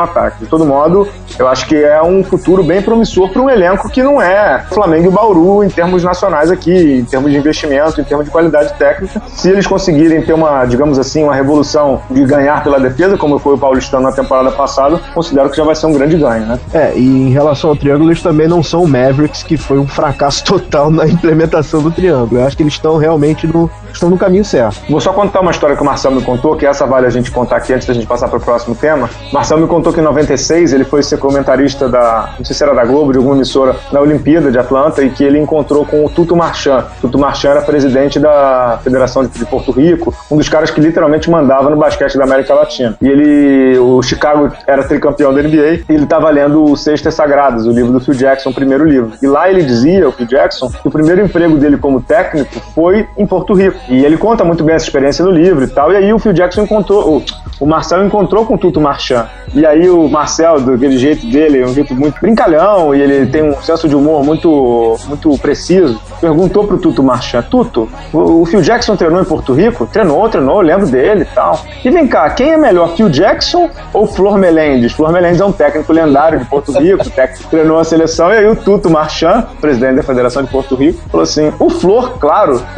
ataque. 0.00 0.40
De 0.40 0.46
todo 0.46 0.64
modo, 0.64 1.06
eu 1.38 1.46
acho 1.46 1.66
que 1.66 1.76
é 1.76 2.02
um 2.02 2.24
futuro 2.24 2.62
bem 2.62 2.80
promissor 2.80 3.28
para 3.30 3.42
um 3.42 3.50
elenco 3.50 3.88
que 3.90 4.02
não 4.02 4.20
é 4.20 4.64
Flamengo 4.70 5.08
e 5.08 5.10
Bauru 5.10 5.62
em 5.62 5.68
termos 5.68 6.02
nacionais 6.02 6.50
aqui, 6.50 7.00
em 7.00 7.04
termos 7.04 7.30
de 7.30 7.36
investimento, 7.36 8.00
em 8.00 8.04
termos 8.04 8.24
de 8.24 8.30
qualidade 8.30 8.72
técnica. 8.78 9.20
Se 9.28 9.50
eles 9.50 9.66
conseguirem 9.66 10.22
ter 10.22 10.32
uma, 10.32 10.64
digamos 10.64 10.98
assim, 10.98 11.22
uma 11.22 11.34
revolução 11.34 12.00
de 12.10 12.24
ganhar 12.24 12.62
pela 12.62 12.80
defesa, 12.80 13.18
como 13.18 13.38
foi 13.38 13.54
o 13.54 13.58
Paulistano 13.58 14.04
na 14.04 14.12
temporada 14.12 14.50
passada, 14.50 15.00
considero 15.12 15.50
que 15.50 15.56
já 15.56 15.64
vai 15.64 15.74
ser 15.74 15.86
um 15.86 15.92
grande 15.92 16.16
ganho, 16.16 16.46
né? 16.46 16.58
É, 16.72 16.92
e 16.96 17.28
em 17.28 17.30
relação 17.30 17.70
ao 17.70 17.76
triângulo, 17.76 18.10
eles 18.10 18.22
também 18.22 18.48
não 18.48 18.62
são 18.62 18.84
o 18.84 18.88
Mavericks, 18.88 19.42
que 19.42 19.56
foi 19.56 19.78
um 19.78 19.86
fracasso 19.86 20.42
total 20.46 20.90
na 20.90 21.06
implementação 21.06 21.82
do 21.82 21.90
triângulo. 21.90 22.40
Eu 22.40 22.46
acho 22.46 22.56
que 22.56 22.62
eles 22.62 22.74
estão 22.74 22.96
realmente 22.96 23.46
no, 23.46 23.70
estão 23.92 24.08
no 24.08 24.16
caminho 24.16 24.44
certo. 24.44 24.80
Vou 24.88 25.00
só 25.00 25.09
contar 25.12 25.40
uma 25.40 25.50
história 25.50 25.76
que 25.76 25.82
o 25.82 25.84
Marcelo 25.84 26.16
me 26.16 26.22
contou, 26.22 26.56
que 26.56 26.66
essa 26.66 26.86
vale 26.86 27.06
a 27.06 27.10
gente 27.10 27.30
contar 27.30 27.56
aqui 27.56 27.72
antes 27.72 27.86
da 27.86 27.94
gente 27.94 28.06
passar 28.06 28.28
para 28.28 28.38
o 28.38 28.40
próximo 28.40 28.74
tema. 28.74 29.08
Marcelo 29.32 29.60
me 29.60 29.66
contou 29.66 29.92
que 29.92 30.00
em 30.00 30.02
96 30.02 30.72
ele 30.72 30.84
foi 30.84 31.02
ser 31.02 31.18
comentarista 31.18 31.88
da, 31.88 32.34
não 32.38 32.44
sei 32.44 32.54
se 32.54 32.62
era 32.62 32.74
da 32.74 32.84
Globo, 32.84 33.12
de 33.12 33.18
alguma 33.18 33.36
emissora, 33.36 33.76
na 33.92 34.00
Olimpíada 34.00 34.50
de 34.50 34.58
Atlanta, 34.58 35.02
e 35.02 35.10
que 35.10 35.24
ele 35.24 35.38
encontrou 35.38 35.84
com 35.84 36.04
o 36.04 36.10
Tuto 36.10 36.36
Marchand. 36.36 36.84
Tuto 37.00 37.18
Marchand 37.18 37.50
era 37.50 37.62
presidente 37.62 38.18
da 38.18 38.78
Federação 38.82 39.24
de 39.24 39.44
Porto 39.46 39.72
Rico, 39.72 40.14
um 40.30 40.36
dos 40.36 40.48
caras 40.48 40.70
que 40.70 40.80
literalmente 40.80 41.30
mandava 41.30 41.70
no 41.70 41.76
basquete 41.76 42.16
da 42.16 42.24
América 42.24 42.54
Latina. 42.54 42.96
E 43.00 43.08
ele, 43.08 43.78
o 43.78 44.02
Chicago 44.02 44.50
era 44.66 44.82
tricampeão 44.84 45.32
da 45.32 45.42
NBA, 45.42 45.84
e 45.88 45.94
ele 45.94 46.04
estava 46.04 46.30
lendo 46.30 46.76
Sextas 46.76 47.14
Sagradas, 47.14 47.66
o 47.66 47.70
livro 47.70 47.92
do 47.92 48.00
Phil 48.00 48.14
Jackson, 48.14 48.50
o 48.50 48.54
primeiro 48.54 48.84
livro. 48.84 49.12
E 49.22 49.26
lá 49.26 49.50
ele 49.50 49.62
dizia, 49.62 50.08
o 50.08 50.12
Phil 50.12 50.26
Jackson, 50.26 50.70
que 50.70 50.88
o 50.88 50.90
primeiro 50.90 51.22
emprego 51.22 51.56
dele 51.56 51.76
como 51.76 52.00
técnico 52.00 52.60
foi 52.74 53.06
em 53.16 53.26
Porto 53.26 53.54
Rico. 53.54 53.78
E 53.88 54.04
ele 54.04 54.16
conta 54.16 54.44
muito 54.44 54.62
bem 54.62 54.74
essa 54.74 54.84
experiência 54.84 54.99
no 55.22 55.30
livro 55.30 55.64
e 55.64 55.68
tal. 55.68 55.92
E 55.92 55.96
aí 55.96 56.12
o 56.12 56.18
Phil 56.18 56.32
Jackson 56.32 56.62
encontrou, 56.62 57.16
o, 57.16 57.24
o 57.60 57.66
Marcel 57.66 58.04
encontrou 58.04 58.44
com 58.44 58.54
o 58.54 58.58
Tuto 58.58 58.80
Marchand. 58.80 59.26
E 59.52 59.66
aí 59.66 59.90
o 59.90 60.08
Marcel, 60.08 60.60
daquele 60.60 60.96
jeito 60.96 61.26
dele, 61.26 61.64
um 61.64 61.74
jeito 61.74 61.94
muito 61.94 62.20
brincalhão, 62.20 62.94
e 62.94 63.00
ele 63.00 63.26
tem 63.26 63.42
um 63.42 63.60
senso 63.60 63.88
de 63.88 63.96
humor 63.96 64.24
muito, 64.24 64.96
muito 65.08 65.36
preciso, 65.38 66.00
perguntou 66.20 66.64
pro 66.64 66.78
Tuto 66.78 67.02
Marchand, 67.02 67.42
Tuto, 67.50 67.88
o, 68.12 68.42
o 68.42 68.46
Phil 68.46 68.62
Jackson 68.62 68.94
treinou 68.94 69.20
em 69.20 69.24
Porto 69.24 69.52
Rico? 69.52 69.86
Treinou, 69.86 70.28
treinou, 70.28 70.60
lembro 70.60 70.86
dele 70.86 71.22
e 71.22 71.34
tal. 71.34 71.60
E 71.84 71.90
vem 71.90 72.06
cá, 72.06 72.30
quem 72.30 72.52
é 72.52 72.56
melhor, 72.56 72.94
Phil 72.94 73.08
Jackson 73.08 73.68
ou 73.92 74.06
Flor 74.06 74.38
Melendes? 74.38 74.92
Flor 74.92 75.10
Melendes 75.10 75.40
é 75.40 75.44
um 75.44 75.52
técnico 75.52 75.92
lendário 75.92 76.38
de 76.38 76.44
Porto 76.44 76.72
Rico, 76.72 77.10
técnico 77.10 77.50
treinou 77.50 77.78
a 77.78 77.84
seleção, 77.84 78.32
e 78.32 78.36
aí 78.36 78.48
o 78.48 78.54
Tuto 78.54 78.88
Marchand, 78.88 79.46
presidente 79.60 79.96
da 79.96 80.02
Federação 80.04 80.44
de 80.44 80.50
Porto 80.50 80.76
Rico, 80.76 81.00
falou 81.10 81.24
assim, 81.24 81.52
o 81.58 81.68
Flor, 81.68 82.18
claro. 82.18 82.62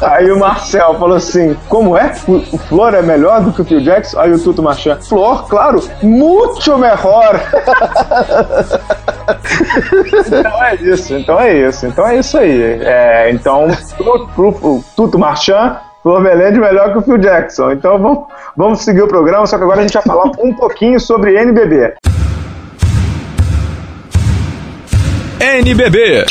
Aí 0.00 0.30
o 0.30 0.38
Marcel 0.38 0.87
falou 0.94 1.16
assim: 1.16 1.56
Como 1.68 1.96
é? 1.96 2.12
O, 2.26 2.58
Flor 2.58 2.94
é 2.94 3.02
melhor 3.02 3.42
do 3.42 3.52
que 3.52 3.62
o 3.62 3.64
Phil 3.64 3.80
Jackson? 3.80 4.20
Aí 4.20 4.32
o 4.32 4.38
Tuto 4.38 4.62
Marchand: 4.62 5.00
Flor, 5.02 5.46
claro, 5.48 5.82
muito 6.02 6.78
melhor. 6.78 7.40
então 10.26 10.64
é 10.64 10.74
isso, 10.76 11.14
então 11.14 11.40
é 11.40 11.54
isso, 11.54 11.86
então 11.86 12.06
é 12.06 12.18
isso 12.18 12.38
aí. 12.38 12.80
É, 12.82 13.30
então, 13.30 13.68
pro, 13.96 14.28
pro, 14.28 14.52
pro 14.52 14.84
Tuto 14.96 15.18
Marchand, 15.18 15.78
Flor 16.02 16.20
Melende 16.20 16.60
melhor 16.60 16.92
que 16.92 16.98
o 16.98 17.02
Phil 17.02 17.18
Jackson. 17.18 17.72
Então 17.72 17.98
vamos, 17.98 18.24
vamos 18.56 18.80
seguir 18.82 19.02
o 19.02 19.08
programa, 19.08 19.46
só 19.46 19.58
que 19.58 19.64
agora 19.64 19.80
a 19.80 19.82
gente 19.82 19.94
vai 19.94 20.02
falar 20.02 20.30
um 20.38 20.54
pouquinho 20.54 20.98
sobre 21.00 21.34
NBB. 21.36 21.94
NBB 25.40 26.24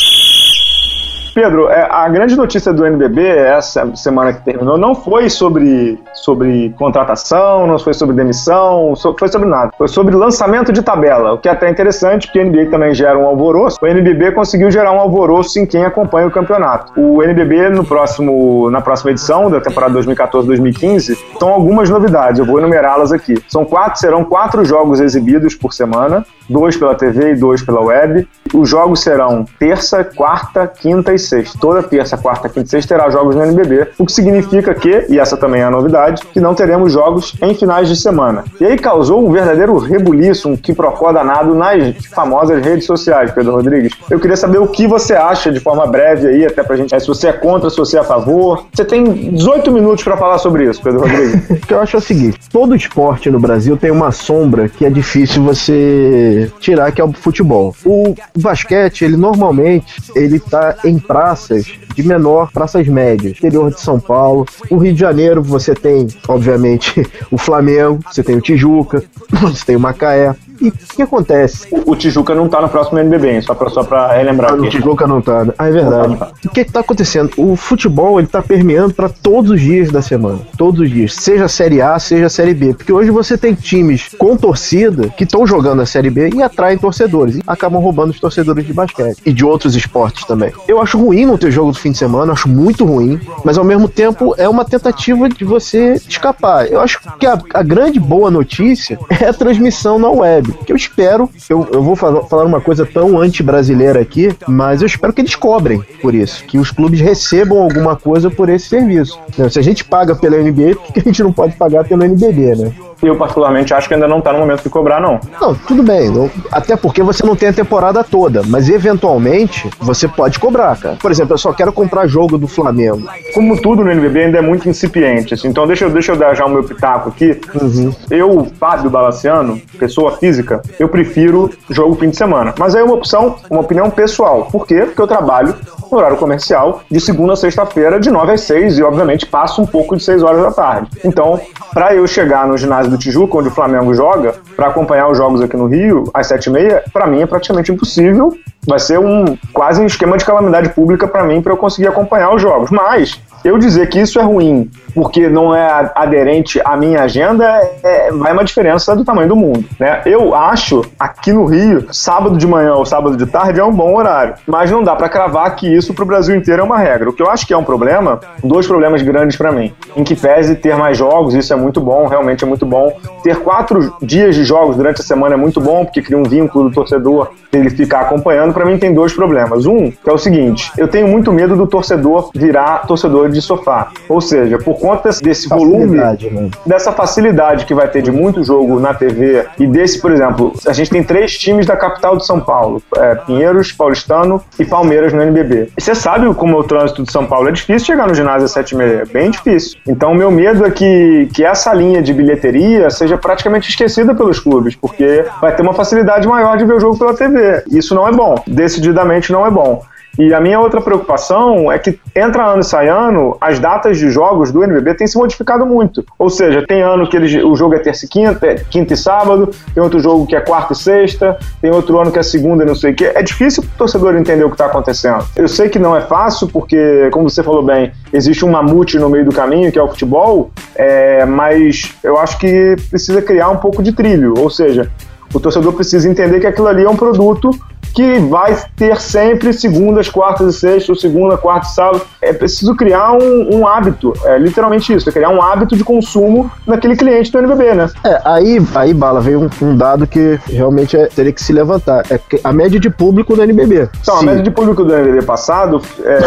Pedro, 1.38 1.70
é, 1.70 1.88
a 1.88 2.10
grande 2.10 2.36
notícia 2.36 2.74
do 2.74 2.84
NBB 2.84 3.22
essa 3.22 3.96
semana 3.96 4.34
que 4.34 4.42
terminou 4.42 4.76
não 4.76 4.96
foi 4.96 5.30
sobre, 5.30 6.02
sobre 6.16 6.74
contratação, 6.80 7.68
não 7.68 7.78
foi 7.78 7.94
sobre 7.94 8.16
demissão, 8.16 8.96
foi 9.20 9.28
sobre 9.28 9.48
nada. 9.48 9.72
Foi 9.78 9.88
sobre 9.88 10.16
lançamento 10.16 10.74
de 10.74 10.82
tabela, 10.82 11.34
o 11.34 11.38
que 11.38 11.48
é 11.48 11.52
até 11.52 11.70
interessante, 11.70 12.26
porque 12.26 12.40
o 12.40 12.42
NBB 12.42 12.72
também 12.72 12.92
gera 12.92 13.20
um 13.20 13.28
alvoroço. 13.28 13.78
O 13.80 13.86
NBB 13.86 14.32
conseguiu 14.32 14.72
gerar 14.72 14.92
um 14.94 15.00
alvoroço 15.00 15.60
em 15.60 15.66
quem 15.68 15.86
acompanha 15.86 16.26
o 16.26 16.32
campeonato. 16.32 17.00
O 17.00 17.22
NBB, 17.22 17.70
no 17.70 17.86
próximo, 17.86 18.72
na 18.72 18.82
próxima 18.82 19.12
edição 19.12 19.48
da 19.52 19.62
temporada 19.62 19.94
2014-2015, 20.00 21.20
são 21.38 21.50
algumas 21.50 21.88
novidades, 21.88 22.40
eu 22.40 22.48
vou 22.48 22.58
enumerá-las 22.58 23.12
aqui. 23.12 23.36
São 23.48 23.64
quatro, 23.64 24.00
serão 24.00 24.26
quatro 24.26 24.66
jogos 24.66 25.00
exibidos 25.00 25.54
por 25.54 25.72
semana, 25.72 26.26
dois 26.50 26.76
pela 26.76 26.96
TV 26.96 27.34
e 27.34 27.36
dois 27.36 27.62
pela 27.62 27.82
web. 27.82 28.28
Os 28.52 28.68
jogos 28.68 29.02
serão 29.02 29.46
terça, 29.60 30.04
quarta, 30.04 30.66
quinta 30.66 31.14
e 31.14 31.27
sexta. 31.28 31.58
Toda 31.60 31.84
terça, 31.84 32.18
quarta, 32.18 32.50
quinta 32.50 32.68
e 32.68 32.70
sexta 32.70 32.96
terá 32.96 33.10
jogos 33.10 33.36
no 33.36 33.44
NBB, 33.44 33.90
o 33.98 34.06
que 34.06 34.12
significa 34.12 34.74
que, 34.74 35.06
e 35.10 35.20
essa 35.20 35.38
também 35.38 35.62
é 35.62 35.66
a 35.66 35.72
novidade, 35.72 36.24
que 36.34 36.40
não 36.40 36.56
teremos 36.56 36.94
jogos 36.94 37.36
em 37.42 37.54
finais 37.54 37.88
de 37.88 37.96
semana. 37.96 38.44
E 38.60 38.66
aí 38.66 38.78
causou 38.78 39.26
um 39.28 39.32
verdadeiro 39.32 39.78
rebuliço, 39.78 40.50
um 40.50 40.56
quiprocó 40.56 41.12
danado 41.12 41.54
nas 41.54 41.96
famosas 42.08 42.64
redes 42.64 42.86
sociais, 42.86 43.32
Pedro 43.32 43.54
Rodrigues. 43.54 43.94
Eu 44.10 44.20
queria 44.20 44.38
saber 44.38 44.60
o 44.60 44.68
que 44.68 44.88
você 44.88 45.14
acha, 45.14 45.52
de 45.52 45.60
forma 45.60 45.86
breve 45.86 46.28
aí, 46.28 46.46
até 46.46 46.64
pra 46.64 46.76
gente, 46.76 46.96
é, 46.96 47.00
se 47.00 47.08
você 47.08 47.28
é 47.28 47.34
contra, 47.34 47.70
se 47.70 47.78
você 47.78 47.98
é 47.98 48.00
a 48.00 48.04
favor. 48.04 48.66
Você 48.74 48.86
tem 48.86 49.32
18 49.32 49.72
minutos 49.72 50.04
para 50.04 50.18
falar 50.18 50.38
sobre 50.38 50.70
isso, 50.70 50.82
Pedro 50.82 51.02
Rodrigues. 51.02 51.50
o 51.50 51.56
que 51.56 51.74
eu 51.74 51.80
acho 51.80 51.98
é 51.98 52.00
o 52.00 52.02
seguinte, 52.02 52.40
todo 52.52 52.76
esporte 52.76 53.30
no 53.30 53.40
Brasil 53.40 53.76
tem 53.78 53.92
uma 53.92 54.12
sombra 54.12 54.70
que 54.70 54.86
é 54.86 54.90
difícil 54.90 55.44
você 55.44 56.52
tirar, 56.60 56.92
que 56.92 57.02
é 57.02 57.04
o 57.04 57.12
futebol. 57.12 57.76
O 57.86 58.16
basquete, 58.38 59.04
ele 59.04 59.18
normalmente, 59.18 60.02
ele 60.16 60.40
tá 60.40 60.76
em 60.84 60.98
prazo 60.98 61.17
praças 61.18 61.66
de 61.96 62.04
menor, 62.04 62.52
praças 62.52 62.88
médias, 62.88 63.40
interior 63.40 63.72
de 63.72 63.82
São 63.82 64.00
Paulo. 64.00 64.46
No 64.70 64.78
Rio 64.78 64.94
de 64.94 65.00
Janeiro 65.00 65.42
você 65.42 65.74
tem, 65.74 66.08
obviamente, 66.28 67.04
o 67.32 67.40
Flamengo, 67.40 68.00
você 68.06 68.22
tem 68.22 68.36
o 68.36 68.42
Tijuca, 68.42 69.04
você 69.42 69.66
tem 69.66 69.76
o 69.76 69.80
Macaé. 69.80 70.36
E 70.62 70.70
o 70.70 70.72
que 70.72 71.02
acontece? 71.02 71.68
O, 71.86 71.96
Tijuca 71.96 72.34
não 72.34 72.48
tá 72.48 72.62
no 72.62 72.70
próximo 72.70 73.00
NBB, 73.00 73.42
só 73.42 73.54
pra, 73.54 73.70
só 73.70 73.84
pra 73.84 74.14
relembrar 74.14 74.52
ah, 74.52 74.56
aqui. 74.56 74.68
O 74.68 74.70
Tijuca 74.70 75.08
não 75.08 75.22
tá. 75.22 75.46
Né? 75.46 75.54
Ah, 75.58 75.68
é 75.68 75.72
verdade. 75.72 76.18
Tá, 76.18 76.26
tá. 76.26 76.32
O 76.46 76.50
que 76.50 76.66
que 76.66 76.72
tá 76.72 76.80
acontecendo? 76.80 77.32
O 77.38 77.56
futebol, 77.56 78.20
ele 78.20 78.28
tá 78.28 78.42
permeando 78.42 78.94
para 78.94 79.10
todos 79.10 79.52
os 79.52 79.62
dias 79.62 79.92
da 79.92 80.02
semana. 80.02 80.40
Todos 80.58 80.82
os 80.82 80.90
dias. 80.90 81.14
Seja 81.14 81.46
a 81.46 81.48
Série 81.48 81.82
A, 81.82 81.98
seja 82.00 82.26
a 82.28 82.30
Série 82.30 82.54
B. 82.54 82.74
Porque 82.74 82.92
hoje 82.92 83.12
você 83.12 83.38
tem 83.38 83.54
times 83.54 84.10
com 84.18 84.36
torcida 84.36 85.10
que 85.10 85.24
estão 85.24 85.46
jogando 85.46 85.82
a 85.82 85.86
Série 85.86 86.10
B 86.10 86.30
e 86.36 86.42
atraem 86.42 86.78
torcedores. 86.78 87.38
E 87.38 87.42
acabam 87.46 87.82
roubando 87.82 88.12
os 88.12 88.20
torcedores 88.20 88.66
de 88.66 88.74
basquete. 88.74 89.22
E 89.26 89.34
de 89.34 89.46
outros 89.46 89.76
esportes 89.76 90.26
também. 90.26 90.52
Eu 90.68 90.82
acho 90.82 90.98
ruim 90.98 91.26
não 91.26 91.38
ter 91.38 91.52
jogo 91.52 91.72
do 91.72 91.78
fim 91.78 91.92
de 91.92 91.98
semana, 91.98 92.34
acho 92.34 92.50
muito 92.50 92.86
ruim. 92.86 93.20
Mas 93.44 93.58
ao 93.58 93.64
mesmo 93.64 93.88
tempo 93.88 94.34
é 94.38 94.48
uma 94.48 94.66
tentativa 94.66 95.30
de 95.30 95.46
você 95.46 95.94
escapar. 96.08 96.68
Eu 96.68 96.80
acho 96.82 97.00
que 97.20 97.26
a, 97.26 97.40
a 97.54 97.64
grande 97.64 98.00
boa 98.00 98.32
notícia 98.32 99.00
é 99.22 99.28
a 99.28 99.34
transmissão 99.34 100.00
na 100.00 100.10
web 100.10 100.47
que 100.54 100.72
eu 100.72 100.76
espero, 100.76 101.30
eu, 101.50 101.68
eu 101.72 101.82
vou 101.82 101.96
falar 101.96 102.46
uma 102.46 102.62
coisa 102.62 102.86
tão 102.86 103.20
anti-brasileira 103.20 104.00
aqui, 104.00 104.36
mas 104.48 104.82
eu 104.82 104.86
espero 104.86 105.14
que 105.14 105.22
eles 105.22 105.36
cobrem 105.36 105.82
por 106.02 106.14
isso, 106.14 106.44
que 106.46 106.58
os 106.58 106.72
clubes 106.72 107.00
recebam 107.00 107.62
alguma 107.62 107.96
coisa 107.96 108.30
por 108.30 108.50
esse 108.50 108.68
serviço. 108.68 109.20
Se 109.50 109.60
a 109.60 109.62
gente 109.62 109.84
paga 109.84 110.16
pela 110.16 110.38
NBA, 110.38 110.76
por 110.76 110.94
que 110.94 111.00
a 111.00 111.04
gente 111.04 111.24
não 111.24 111.32
pode 111.32 111.56
pagar 111.56 111.86
pelo 111.86 112.04
NBB, 112.04 112.56
né? 112.56 112.74
Eu 113.02 113.16
particularmente 113.16 113.74
acho 113.74 113.88
que 113.88 113.94
ainda 113.94 114.08
não 114.08 114.22
tá 114.22 114.34
no 114.34 114.40
momento 114.40 114.64
de 114.64 114.70
cobrar, 114.70 115.00
não. 115.00 115.20
Não, 115.40 115.54
tudo 115.54 115.84
bem. 115.84 116.10
Não, 116.10 116.30
até 116.52 116.76
porque 116.76 117.04
você 117.04 117.26
não 117.26 117.36
tem 117.36 117.50
a 117.50 117.54
temporada 117.54 118.04
toda, 118.04 118.42
mas 118.46 118.70
eventualmente 118.70 119.70
você 119.80 120.08
pode 120.08 120.40
cobrar, 120.40 120.78
cara. 120.78 120.96
Por 120.96 121.12
exemplo, 121.12 121.34
eu 121.34 121.38
só 121.38 121.54
quero 121.54 121.72
comprar 121.72 122.08
jogo 122.08 122.38
do 122.38 122.48
Flamengo. 122.48 123.08
Como 123.34 123.62
tudo 123.62 123.84
no 123.84 123.92
NBB 123.92 124.26
ainda 124.26 124.38
é 124.40 124.42
muito 124.42 124.68
incipiente, 124.68 125.34
assim, 125.34 125.48
então 125.48 125.68
deixa 125.68 125.86
eu, 125.86 125.90
deixa 125.90 126.12
eu 126.12 126.16
dar 126.16 126.34
já 126.34 126.46
o 126.46 126.50
meu 126.50 126.64
pitaco 126.64 127.10
aqui. 127.10 127.40
Uhum. 127.62 127.94
Eu, 128.10 128.48
Fábio 128.60 128.90
Balaciano, 128.90 129.62
pessoa 129.78 130.18
física, 130.18 130.62
eu 130.80 130.90
prefiro 130.90 131.50
jogo 131.70 131.96
fim 131.96 132.10
de 132.10 132.18
semana. 132.18 132.54
Mas 132.58 132.76
aí 132.76 132.82
é 132.82 132.84
uma 132.84 132.96
opção, 132.96 133.36
uma 133.50 133.62
opinião 133.62 133.90
pessoal. 133.90 134.48
Por 134.52 134.66
quê? 134.66 134.82
Porque 134.82 135.02
eu 135.02 135.08
trabalho 135.08 135.56
no 135.92 135.98
horário 135.98 136.18
comercial 136.18 136.82
de 136.90 137.00
segunda 137.00 137.34
a 137.34 137.36
sexta-feira, 137.36 138.00
de 138.00 138.10
9 138.10 138.32
às 138.32 138.42
6, 138.42 138.80
e 138.80 138.84
obviamente 138.84 139.26
passo 139.26 139.62
um 139.62 139.66
pouco 139.66 139.96
de 139.96 140.04
6 140.04 140.24
horas 140.24 140.42
da 140.42 140.52
tarde. 140.52 140.90
Então, 141.04 141.40
para 141.74 141.94
eu 141.94 142.06
chegar 142.08 142.48
no 142.48 142.58
ginásio 142.58 142.87
do 142.88 142.98
Tijuca, 142.98 143.38
onde 143.38 143.50
o 143.50 143.52
Flamengo 143.52 143.94
joga, 143.94 144.36
para 144.56 144.68
acompanhar 144.68 145.10
os 145.10 145.18
jogos 145.18 145.42
aqui 145.42 145.56
no 145.56 145.68
Rio, 145.68 146.10
às 146.14 146.28
7h30, 146.28 146.84
para 146.92 147.08
mim 147.08 147.22
é 147.22 147.26
praticamente 147.26 147.72
impossível. 147.72 148.38
Vai 148.68 148.80
ser 148.80 149.00
um 149.00 149.38
quase 149.54 149.82
um 149.82 149.86
esquema 149.86 150.18
de 150.18 150.26
calamidade 150.26 150.70
pública 150.70 151.08
para 151.08 151.24
mim 151.24 151.42
para 151.42 151.54
eu 151.54 151.58
conseguir 151.58 151.88
acompanhar 151.88 152.34
os 152.36 152.42
jogos. 152.42 152.70
Mas 152.70 153.20
eu 153.44 153.58
dizer 153.58 153.88
que 153.88 154.00
isso 154.00 154.20
é 154.20 154.24
ruim 154.24 154.70
porque 154.98 155.30
não 155.30 155.54
é 155.54 155.92
aderente 155.94 156.60
à 156.66 156.76
minha 156.76 157.04
agenda, 157.04 157.46
é, 157.84 158.12
vai 158.12 158.34
uma 158.34 158.44
diferença 158.44 158.96
do 158.96 159.06
tamanho 159.06 159.30
do 159.30 159.36
mundo. 159.36 159.64
Né? 159.80 160.02
Eu 160.08 160.34
acho, 160.34 160.84
aqui 161.00 161.32
no 161.32 161.46
Rio, 161.46 161.86
sábado 161.92 162.36
de 162.36 162.48
manhã 162.48 162.74
ou 162.74 162.84
sábado 162.84 163.16
de 163.16 163.28
tarde 163.28 163.60
é 163.60 163.64
um 163.64 163.72
bom 163.72 163.96
horário, 163.96 164.34
mas 164.48 164.72
não 164.72 164.84
dá 164.84 164.96
para 164.96 165.08
cravar 165.08 165.56
que 165.56 165.68
isso 165.68 165.94
para 165.94 166.04
o 166.04 166.08
Brasil 166.08 166.36
inteiro 166.36 166.64
é 166.64 166.66
uma 166.66 166.80
regra. 166.80 167.12
O 167.12 167.14
que 167.14 167.22
eu 167.22 167.30
acho 167.30 167.46
que 167.46 167.54
é 167.54 167.58
um 167.58 167.64
problema, 167.64 168.20
dois 168.44 168.66
problemas 168.66 169.04
grandes 169.04 169.38
para 169.38 169.52
mim. 169.52 169.72
Em 169.96 170.04
que 170.04 170.16
pese 170.16 170.56
ter 170.56 170.76
mais 170.76 170.98
jogos, 170.98 171.36
isso 171.36 171.54
é 171.54 171.56
muito 171.56 171.80
bom, 171.80 172.08
realmente 172.08 172.44
é 172.44 172.48
muito 172.48 172.66
bom. 172.66 172.98
Ter 173.22 173.38
quatro 173.38 173.96
dias 174.02 174.34
de 174.34 174.44
jogos 174.44 174.78
durante 174.78 175.02
a 175.02 175.04
semana 175.04 175.36
é 175.36 175.38
muito 175.38 175.62
bom, 175.62 175.86
porque 175.86 176.02
cria 176.02 176.18
um 176.18 176.24
vínculo 176.24 176.70
do 176.70 176.74
torcedor 176.74 177.30
ele 177.54 177.70
ficar 177.70 178.02
acompanhando. 178.02 178.54
Para 178.58 178.66
mim 178.66 178.80
tem 178.80 178.92
dois 178.92 179.14
problemas. 179.14 179.68
Um, 179.68 179.92
que 179.92 180.10
é 180.10 180.12
o 180.12 180.18
seguinte, 180.18 180.72
eu 180.80 180.88
tenho 180.88 181.08
muito 181.08 181.32
medo 181.32 181.56
do 181.56 181.68
torcedor 181.68 182.32
virar 182.34 182.88
torcedor 182.88 183.30
de 183.30 183.40
sofá. 183.40 183.92
Ou 184.10 184.20
seja, 184.20 184.58
por 184.58 184.80
conta 184.80 185.12
desse 185.22 185.48
volume, 185.48 185.96
né? 185.96 186.18
dessa 186.66 186.92
facilidade 186.92 187.68
que 187.68 187.76
vai 187.76 187.88
ter 187.88 188.02
de 188.02 188.12
muito 188.12 188.44
jogo 188.44 188.80
na 188.80 188.96
TV 188.96 189.46
e 189.60 189.68
desse, 189.68 190.02
por 190.02 190.12
exemplo, 190.12 190.54
a 190.66 190.74
gente 190.74 190.90
tem 190.90 191.04
três 191.04 191.38
times 191.38 191.68
da 191.68 191.78
capital 191.78 192.18
de 192.18 192.26
São 192.26 192.40
Paulo: 192.40 192.82
é, 192.96 193.14
Pinheiros, 193.14 193.72
Paulistano 193.72 194.42
e 194.58 194.66
Palmeiras 194.66 195.14
no 195.14 195.22
NBB. 195.22 195.70
E 195.78 195.82
você 195.82 195.94
sabe 195.94 196.34
como 196.34 196.56
é 196.56 196.60
o 196.60 196.64
trânsito 196.64 197.04
de 197.04 197.12
São 197.12 197.28
Paulo 197.28 197.50
é 197.50 197.52
difícil 197.52 197.86
chegar 197.86 198.08
no 198.08 198.16
ginásio 198.16 198.46
às 198.46 198.52
7 198.54 198.72
e 198.72 198.76
meia, 198.76 199.04
é 199.04 199.06
bem 199.06 199.30
difícil. 199.30 199.78
Então, 199.88 200.14
o 200.14 200.16
meu 200.16 200.32
medo 200.32 200.66
é 200.66 200.72
que, 200.72 201.30
que 201.32 201.46
essa 201.46 201.72
linha 201.76 202.02
de 202.02 202.12
bilheteria 202.12 202.90
seja 202.90 203.20
praticamente 203.20 203.70
esquecida 203.70 204.16
pelos 204.16 204.40
clubes, 204.40 204.76
porque 204.76 205.24
vai 205.40 205.56
ter 205.56 205.62
uma 205.62 205.74
facilidade 205.74 206.28
maior 206.28 206.58
de 206.58 206.66
ver 206.66 206.74
o 206.74 206.80
jogo 206.80 206.98
pela 206.98 207.14
TV. 207.14 207.64
Isso 207.70 207.94
não 207.94 208.08
é 208.08 208.12
bom, 208.12 208.36
decididamente 208.48 209.32
não 209.32 209.46
é 209.46 209.52
bom. 209.52 209.84
E 210.18 210.34
a 210.34 210.42
minha 210.42 210.60
outra 210.60 210.82
preocupação 210.82 211.72
é 211.72 211.78
que 211.78 212.00
entra 212.16 212.48
ano 212.48 212.62
e 212.62 212.64
sai 212.64 212.90
ano, 212.90 213.38
as 213.40 213.60
datas 213.60 214.00
de 214.00 214.10
jogos 214.10 214.52
do 214.52 214.64
NBB 214.64 214.96
têm 214.96 215.06
se 215.06 215.16
modificado 215.16 215.64
muito. 215.64 216.04
Ou 216.18 216.28
seja, 216.28 216.66
tem 216.66 216.82
ano 216.82 217.08
que 217.08 217.16
ele, 217.16 217.44
o 217.44 217.56
jogo 217.56 217.76
é 217.76 217.80
terça 217.80 218.06
e 218.06 218.10
quinta, 218.10 218.48
é 218.48 218.56
quinta 218.56 218.96
e 218.96 218.98
sábado, 218.98 219.52
tem 219.76 219.84
outro 219.84 220.00
jogo 220.00 220.26
que 220.26 220.36
é 220.36 220.42
quarta 220.42 220.74
e 220.74 220.76
sexta, 220.76 221.38
tem 221.62 221.70
outro 221.70 222.00
ano 222.00 222.12
que 222.12 222.18
é 222.18 222.24
segunda 222.24 222.64
e 222.64 222.66
não 222.68 222.74
sei 222.74 222.94
o 222.94 222.96
quê. 222.96 223.12
É 223.14 223.22
difícil 223.22 223.62
para 223.62 223.76
o 223.76 223.78
torcedor 223.78 224.16
entender 224.16 224.44
o 224.44 224.48
que 224.48 224.56
está 224.56 224.66
acontecendo. 224.66 225.24
Eu 225.36 225.48
sei 225.48 225.70
que 225.70 225.78
não 225.78 225.96
é 225.96 226.02
fácil, 226.02 226.48
porque, 226.48 227.10
como 227.12 227.30
você 227.30 227.44
falou 227.44 227.62
bem, 227.62 227.92
existe 228.12 228.44
um 228.44 228.50
mamute 228.50 228.98
no 228.98 229.10
meio 229.10 229.26
do 229.26 229.32
caminho, 229.32 229.72
que 229.72 229.78
é 229.78 229.84
o 229.84 229.88
futebol, 229.88 230.50
é, 230.76 231.26
mas 231.26 231.94
eu 232.04 232.18
acho 232.18 232.40
que 232.40 232.76
precisa 232.90 233.22
criar 233.22 233.50
um 233.50 233.58
pouco 233.58 233.84
de 233.84 233.92
trilho. 233.92 234.34
Ou 234.36 234.50
seja, 234.50 234.90
o 235.32 235.40
torcedor 235.40 235.74
precisa 235.74 236.10
entender 236.10 236.40
que 236.40 236.48
aquilo 236.48 236.68
ali 236.68 236.84
é 236.84 236.90
um 236.90 236.96
produto 236.96 237.52
que 237.94 238.20
vai 238.20 238.58
ter 238.76 239.00
sempre 239.00 239.54
segundas, 239.54 240.10
quartas 240.10 240.56
e 240.56 240.60
sextas, 240.60 241.02
segunda, 241.02 241.38
quarta 241.38 241.68
e 241.68 241.72
sábado. 241.72 242.02
É 242.22 242.34
preciso 242.34 242.76
criar 242.76 243.14
um, 243.14 243.58
um 243.58 243.68
hábito, 243.68 244.14
é 244.26 244.38
literalmente 244.38 244.94
isso, 244.94 245.10
é 245.10 245.12
criar 245.12 245.30
um 245.30 245.42
hábito 245.42 245.76
de 245.76 245.84
consumo 245.84 246.52
naquele 246.66 246.96
cliente 246.96 247.32
do 247.32 247.40
NBB, 247.40 247.74
né? 247.74 247.90
É, 248.04 248.22
aí, 248.26 248.60
aí 248.76 248.94
Bala, 248.94 249.22
veio 249.22 249.42
um, 249.42 249.66
um 249.66 249.76
dado 249.76 250.06
que 250.08 250.40
realmente 250.48 250.98
é, 250.98 251.08
teria 251.08 251.32
que 251.32 251.42
se 251.42 251.54
levantar. 251.54 252.04
É 252.10 252.20
a 252.44 252.52
média 252.52 252.80
de 252.80 252.90
público 252.90 253.36
do 253.36 253.44
NBB. 253.44 253.90
Então, 254.02 254.18
Sim. 254.18 254.24
a 254.24 254.26
média 254.28 254.44
de 254.44 254.52
público 254.52 254.84
do 254.84 254.94
NBB 254.94 255.24
passado, 255.24 255.82
é, 256.04 256.20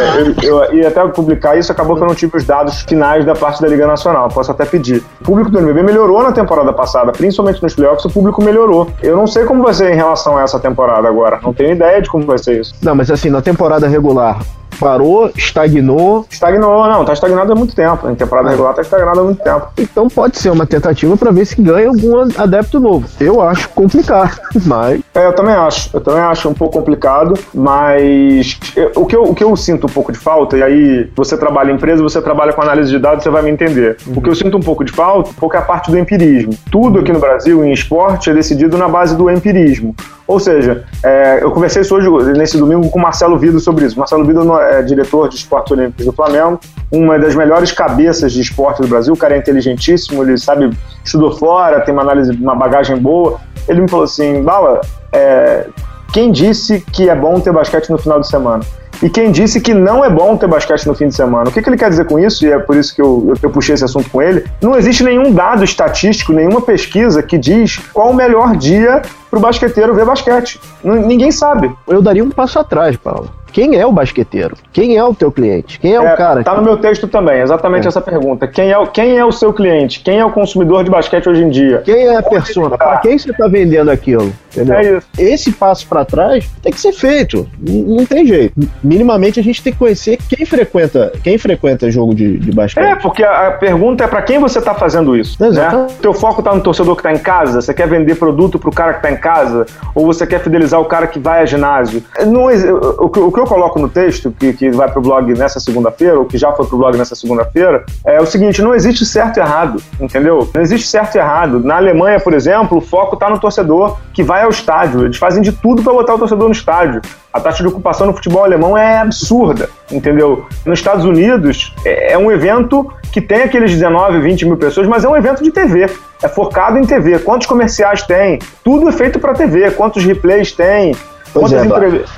eu, 0.43 0.63
eu, 0.63 0.75
ia 0.75 0.89
até 0.89 1.07
publicar 1.09 1.57
isso, 1.57 1.71
acabou 1.73 1.97
que 1.97 2.03
eu 2.03 2.09
não 2.09 2.15
tive 2.15 2.37
os 2.37 2.45
dados 2.45 2.83
finais 2.83 3.25
da 3.25 3.35
parte 3.35 3.61
da 3.61 3.69
Liga 3.69 3.87
Nacional, 3.87 4.29
posso 4.29 4.51
até 4.51 4.65
pedir. 4.65 5.03
O 5.21 5.25
público 5.25 5.51
do 5.51 5.59
NBB 5.59 5.83
melhorou 5.83 6.23
na 6.23 6.33
temporada 6.33 6.73
passada, 6.73 7.13
principalmente 7.13 7.63
nos 7.63 7.75
playoffs, 7.75 8.05
o 8.05 8.11
público 8.11 8.43
melhorou. 8.43 8.89
Eu 9.03 9.17
não 9.17 9.27
sei 9.27 9.45
como 9.45 9.63
vai 9.63 9.75
ser 9.75 9.93
em 9.93 9.97
relação 9.97 10.37
a 10.37 10.43
essa 10.43 10.59
temporada 10.59 11.09
agora, 11.09 11.39
não 11.43 11.53
tenho 11.61 11.73
ideia 11.73 12.01
de 12.01 12.09
como 12.09 12.25
vai 12.25 12.39
ser 12.39 12.59
isso. 12.59 12.75
Não, 12.81 12.95
mas 12.95 13.11
assim, 13.11 13.29
na 13.29 13.43
temporada 13.43 13.87
regular, 13.87 14.41
parou, 14.81 15.31
estagnou. 15.37 16.25
Estagnou, 16.31 16.89
não, 16.89 17.05
tá 17.05 17.13
estagnado 17.13 17.53
há 17.53 17.55
muito 17.55 17.77
tempo. 17.77 18.09
Em 18.09 18.15
temporada 18.15 18.49
ah. 18.49 18.51
regular 18.51 18.75
tá 18.75 18.81
estagnado 18.81 19.21
há 19.21 19.25
muito 19.25 19.43
tempo. 19.43 19.69
Então 19.77 20.09
pode 20.09 20.39
ser 20.39 20.49
uma 20.49 20.65
tentativa 20.67 21.15
para 21.19 21.31
ver 21.31 21.45
se 21.45 21.61
ganha 21.61 21.89
algum 21.89 22.19
adepto 22.39 22.81
novo. 22.81 23.07
Eu 23.21 23.43
acho 23.43 23.69
complicado, 23.71 24.41
mas. 24.65 25.03
É, 25.15 25.27
eu 25.27 25.35
também 25.35 25.55
acho. 25.55 25.91
Eu 25.93 26.01
também 26.01 26.23
acho 26.23 26.49
um 26.49 26.55
pouco 26.55 26.79
complicado, 26.79 27.35
mas 27.53 28.59
eu, 28.75 28.93
o, 28.97 29.05
que 29.05 29.15
eu, 29.15 29.25
o 29.25 29.35
que 29.35 29.45
eu 29.45 29.55
sinto 29.55 29.87
um 29.87 29.91
pouco 29.91 30.11
de 30.11 30.19
falta, 30.19 30.57
e 30.57 30.63
aí 30.63 31.11
você 31.15 31.37
trabalha 31.37 31.71
em 31.71 31.75
empresa, 31.75 32.03
você 32.03 32.23
trabalha 32.23 32.55
com 32.55 32.63
análise 32.63 32.91
de 32.91 32.99
dados, 32.99 33.23
você 33.23 33.29
vai 33.29 33.43
me 33.43 33.51
entender. 33.51 33.99
Uhum. 34.07 34.15
O 34.17 34.23
que 34.23 34.31
eu 34.31 34.35
sinto 34.35 34.57
um 34.57 34.63
pouco 34.63 34.83
de 34.83 34.93
falta, 34.93 35.29
um 35.29 35.35
pouco 35.35 35.55
é 35.57 35.59
a 35.59 35.63
parte 35.63 35.91
do 35.91 35.99
empirismo. 35.99 36.55
Tudo 36.71 37.01
aqui 37.01 37.13
no 37.13 37.21
Brasil, 37.21 37.63
em 37.63 37.73
esporte, 37.73 38.31
é 38.31 38.35
decidido 38.35 38.79
na 38.79 38.89
base 38.89 39.15
do 39.15 39.31
empirismo. 39.31 39.95
Ou 40.31 40.39
seja, 40.39 40.85
é, 41.03 41.43
eu 41.43 41.51
conversei 41.51 41.83
hoje, 41.83 42.33
nesse 42.39 42.57
domingo, 42.57 42.89
com 42.89 43.01
o 43.01 43.03
Marcelo 43.03 43.37
Vido 43.37 43.59
sobre 43.59 43.85
isso. 43.85 43.99
Marcelo 43.99 44.25
Vido 44.25 44.57
é 44.61 44.81
diretor 44.81 45.29
de 45.29 45.35
esportes 45.35 45.73
olímpicos 45.73 46.07
do 46.07 46.13
Flamengo, 46.13 46.61
uma 46.93 47.19
das 47.19 47.35
melhores 47.35 47.73
cabeças 47.73 48.33
de 48.33 48.41
esporte 48.41 48.81
do 48.81 48.87
Brasil. 48.87 49.13
O 49.13 49.17
cara 49.17 49.35
é 49.35 49.39
inteligentíssimo, 49.39 50.23
ele 50.23 50.39
sabe, 50.39 50.71
estudou 51.05 51.37
fora, 51.37 51.81
tem 51.81 51.93
uma 51.93 52.03
análise, 52.03 52.31
uma 52.31 52.55
bagagem 52.55 52.97
boa. 52.97 53.41
Ele 53.67 53.81
me 53.81 53.91
falou 53.91 54.05
assim: 54.05 54.41
Bala, 54.45 54.81
é, 55.13 55.67
quem 56.13 56.31
disse 56.33 56.81
que 56.93 57.09
é 57.09 57.15
bom 57.15 57.41
ter 57.41 57.53
basquete 57.53 57.91
no 57.91 57.99
final 57.99 58.21
de 58.21 58.29
semana? 58.29 58.65
e 59.03 59.09
quem 59.09 59.31
disse 59.31 59.61
que 59.61 59.73
não 59.73 60.05
é 60.05 60.11
bom 60.11 60.37
ter 60.37 60.47
basquete 60.47 60.87
no 60.87 60.95
fim 60.95 61.09
de 61.09 61.15
semana. 61.15 61.49
O 61.49 61.53
que, 61.53 61.63
que 61.63 61.69
ele 61.69 61.77
quer 61.77 61.89
dizer 61.89 62.07
com 62.07 62.19
isso? 62.19 62.45
E 62.45 62.53
é 62.53 62.59
por 62.59 62.77
isso 62.77 62.95
que 62.95 63.01
eu, 63.01 63.35
eu 63.43 63.51
puxei 63.51 63.75
esse 63.75 63.85
assunto 63.85 64.11
com 64.11 64.21
ele. 64.21 64.45
Não 64.61 64.77
existe 64.77 65.03
nenhum 65.03 65.33
dado 65.33 65.65
estatístico, 65.65 66.33
nenhuma 66.33 66.61
pesquisa 66.61 67.23
que 67.23 67.39
diz 67.39 67.79
qual 67.93 68.11
o 68.11 68.15
melhor 68.15 68.57
dia 68.57 69.03
para 69.31 69.39
o 69.39 69.43
basqueteiro 69.43 69.95
ver 69.95 70.05
basquete. 70.05 70.61
N 70.85 71.07
ninguém 71.07 71.33
sabe. 71.33 71.71
Eu 71.89 72.03
daria 72.03 72.23
um 72.23 72.31
passo 72.31 72.59
atrás, 72.59 72.97
Paulo. 72.97 73.31
Quem 73.53 73.77
é 73.77 73.85
o 73.85 73.93
basqueteiro? 73.93 74.57
Quem 74.73 74.97
é 74.97 75.05
o 75.05 75.15
teu 75.15 75.31
cliente? 75.33 75.79
Quem 75.81 75.93
é, 75.93 75.97
é 75.97 76.01
o 76.01 76.17
cara? 76.17 76.45
Tá 76.45 76.53
que... 76.53 76.59
no 76.59 76.63
meu 76.63 76.77
texto 76.77 77.09
também, 77.09 77.41
exatamente 77.41 77.85
é. 77.85 77.89
essa 77.89 78.01
pergunta. 78.01 78.47
Quem 78.47 78.71
é, 78.71 78.79
o, 78.79 78.87
quem 78.87 79.17
é 79.17 79.25
o 79.25 79.33
seu 79.33 79.53
cliente? 79.53 80.01
Quem 80.01 80.19
é 80.19 80.25
o 80.25 80.31
consumidor 80.31 80.85
de 80.85 80.91
basquete 80.91 81.29
hoje 81.29 81.43
em 81.43 81.49
dia? 81.49 81.83
Quem 81.85 82.07
é 82.07 82.17
a 82.17 82.23
persona? 82.23 82.79
Para 82.79 82.99
quem 82.99 83.19
você 83.19 83.31
está 83.31 83.49
vendendo 83.49 83.91
aquilo? 83.91 84.33
Entendeu? 84.51 84.77
É 84.77 84.97
isso. 84.97 85.07
Esse 85.19 85.53
passo 85.53 85.87
para 85.87 86.05
trás 86.05 86.49
tem 86.63 86.73
que 86.73 86.81
ser 86.81 86.93
feito. 86.93 87.49
Não, 87.59 88.05
tem 88.05 88.27
jeito. 88.27 88.55
Minimamente 88.83 89.41
a 89.41 89.43
gente 89.43 89.63
tem 89.63 89.73
que 89.73 89.79
conhecer 89.79 90.19
quem 90.29 90.45
frequenta, 90.45 91.13
quem 91.23 91.39
frequenta 91.39 91.91
jogo 91.91 92.15
de, 92.15 92.39
de 92.39 92.53
basquete. 92.53 92.85
É, 92.85 92.97
porque 92.97 93.23
a, 93.23 93.53
pergunta 93.53 94.05
é 94.05 94.07
para 94.07 94.23
quem 94.23 94.39
você 94.39 94.59
está 94.59 94.75
fazendo 94.75 95.17
isso. 95.17 95.43
Exato. 95.43 95.77
Né? 95.77 95.87
Teu 96.01 96.13
foco 96.13 96.41
está 96.41 96.55
no 96.55 96.61
torcedor 96.61 96.95
que 96.97 97.01
está 97.01 97.13
em 97.13 97.19
casa? 97.19 97.61
Você 97.61 97.73
quer 97.73 97.89
vender 97.89 98.17
produto 98.17 98.59
para 98.59 98.69
o 98.69 98.73
cara 98.73 98.93
que 98.93 98.99
está 98.99 99.11
em 99.11 99.17
casa? 99.17 99.67
Ou 99.95 100.07
você 100.07 100.27
quer 100.27 100.41
fidelizar 100.41 100.81
o 100.81 100.85
cara 100.85 101.07
que 101.07 101.19
vai 101.19 101.43
a 101.43 101.47
ginásio? 101.47 102.03
Não, 102.27 102.47
o, 102.47 102.49
o, 102.49 103.27
o 103.27 103.33
que 103.33 103.41
eu 103.41 103.45
coloco 103.45 103.79
no 103.79 103.89
texto, 103.89 104.35
que, 104.39 104.53
que 104.53 104.71
vai 104.71 104.91
pro 104.91 105.01
blog 105.01 105.33
nessa 105.39 105.61
segunda-feira, 105.61 106.19
ou 106.19 106.25
que 106.25 106.39
já 106.39 106.53
foi 106.53 106.67
pro 106.67 106.77
blog 106.77 106.97
nessa 106.97 107.15
segunda-feira, 107.15 107.85
é 108.05 108.21
o 108.21 108.27
seguinte: 108.27 108.63
não 108.63 108.75
existe 108.75 109.05
certo 109.05 109.39
e 109.39 109.41
errado, 109.41 109.83
entendeu? 110.01 110.49
Não 110.55 110.63
existe 110.63 110.87
certo 110.87 111.17
e 111.17 111.19
errado. 111.19 111.61
Na 111.61 111.77
Alemanha, 111.77 112.19
por 112.21 112.35
exemplo, 112.35 112.79
o 112.79 112.81
foco 112.81 113.17
tá 113.17 113.29
no 113.29 113.39
torcedor 113.39 113.99
que 114.13 114.23
vai 114.23 114.40
ao 114.43 114.51
estádio. 114.51 115.05
Eles 115.05 115.17
fazem 115.17 115.43
de 115.43 115.53
tudo 115.53 115.83
para 115.83 115.93
botar 115.93 116.15
o 116.15 116.19
torcedor 116.19 116.47
no 116.47 116.53
estádio. 116.53 117.01
A 117.33 117.41
taxa 117.41 117.63
de 117.63 117.69
ocupação 117.69 118.07
no 118.07 118.15
futebol 118.15 118.45
alemão 118.45 118.77
é 118.77 118.99
absurda, 118.99 119.69
entendeu? 119.91 120.47
Nos 120.65 120.79
Estados 120.79 121.05
Unidos, 121.05 121.75
é, 121.85 122.13
é 122.13 122.19
um 122.19 122.31
evento 122.31 122.93
que 123.13 123.21
tem 123.21 123.43
aqueles 123.43 123.71
19, 123.71 124.21
20 124.21 124.47
mil 124.47 124.57
pessoas, 124.57 124.87
mas 124.87 125.05
é 125.05 125.09
um 125.09 125.17
evento 125.17 125.43
de 125.43 125.51
TV. 125.51 125.89
É 126.23 126.29
focado 126.29 126.79
em 126.79 126.85
TV. 126.85 127.19
Quantos 127.21 127.47
comerciais 127.47 128.03
tem? 128.03 128.39
Tudo 128.65 128.89
é 128.89 128.93
feito 128.93 129.19
para 129.19 129.35
TV. 129.35 129.71
Quantos 129.73 130.05
replays 130.05 130.53
tem? 130.53 130.95
Pois 131.33 131.53
é, 131.53 131.63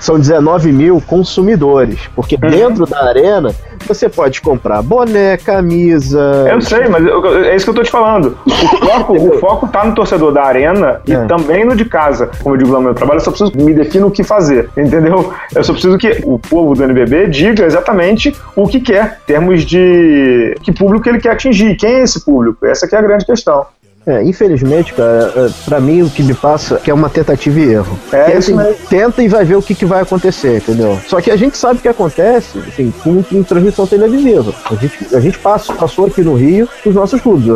são 0.01 0.19
19 0.19 0.73
mil 0.73 1.03
consumidores, 1.07 2.01
porque 2.15 2.37
uhum. 2.37 2.51
dentro 2.51 2.87
da 2.87 3.05
arena 3.05 3.55
você 3.87 4.09
pode 4.09 4.41
comprar 4.41 4.83
boné, 4.83 5.37
camisa. 5.37 6.47
Eu 6.51 6.61
sei, 6.61 6.89
mas 6.89 7.05
eu, 7.05 7.45
é 7.45 7.57
isso 7.57 7.65
que 7.65 7.71
eu 7.71 7.75
tô 7.75 7.83
te 7.83 7.91
falando. 7.91 8.37
O 8.47 8.51
foco, 8.87 9.13
o 9.15 9.39
foco 9.39 9.69
tá 9.69 9.85
no 9.85 9.95
torcedor 9.95 10.33
da 10.33 10.45
arena 10.45 11.01
e 11.07 11.13
é. 11.13 11.25
também 11.27 11.65
no 11.65 11.77
de 11.77 11.85
casa. 11.85 12.31
Como 12.43 12.55
eu 12.55 12.59
digo 12.59 12.73
lá 12.73 12.79
no 12.79 12.85
meu 12.87 12.95
trabalho, 12.95 13.19
eu 13.19 13.25
só 13.25 13.31
preciso 13.31 13.53
me 13.57 13.75
definir 13.75 14.05
o 14.05 14.11
que 14.11 14.23
fazer, 14.23 14.71
entendeu? 14.77 15.33
Eu 15.55 15.65
só 15.65 15.73
preciso 15.73 15.99
que 15.99 16.23
o 16.25 16.39
povo 16.39 16.75
do 16.75 16.85
NBB 16.85 17.29
diga 17.29 17.65
exatamente 17.65 18.35
o 18.57 18.67
que 18.67 18.81
quer, 18.81 19.19
em 19.23 19.27
termos 19.27 19.65
de 19.65 20.55
que 20.63 20.73
público 20.73 21.09
ele 21.09 21.19
quer 21.19 21.33
atingir, 21.33 21.77
quem 21.77 21.97
é 21.97 22.03
esse 22.03 22.25
público. 22.25 22.65
Essa 22.65 22.87
é 22.91 22.99
a 22.99 23.03
grande 23.03 23.27
questão. 23.27 23.67
É, 24.07 24.23
infelizmente, 24.23 24.93
cara, 24.93 25.33
é, 25.37 25.51
pra 25.65 25.81
mim 25.81 26.03
o 26.03 26.11
que 26.11 26.23
me 26.23 26.35
passa 26.35 26.75
é 26.75 26.79
que 26.79 26.91
é 26.91 26.95
uma 26.95 27.09
tentativa 27.09 27.61
e 27.61 27.73
erro. 27.73 27.99
É 28.13 28.39
tenta, 28.89 29.23
e 29.23 29.29
vai 29.29 29.45
ver 29.45 29.57
o 29.57 29.63
que, 29.63 29.75
que 29.75 29.85
vai 29.85 30.03
acontecer, 30.03 30.57
entendeu? 30.57 30.99
Só 31.07 31.21
que 31.21 31.31
a 31.31 31.37
gente 31.37 31.57
sabe 31.57 31.79
o 31.79 31.83
que 31.83 31.89
acontece, 31.89 32.59
assim, 32.59 32.93
com, 33.03 33.23
com 33.23 33.43
transmissão 33.43 33.87
televisiva. 33.87 34.53
A 34.71 34.75
gente, 34.75 35.15
a 35.15 35.21
gente 35.21 35.39
passa, 35.39 35.73
passou 35.73 36.07
aqui 36.07 36.23
no 36.23 36.35
Rio 36.35 36.69
os 36.85 36.95
nossos 36.95 37.21
clubes. 37.21 37.47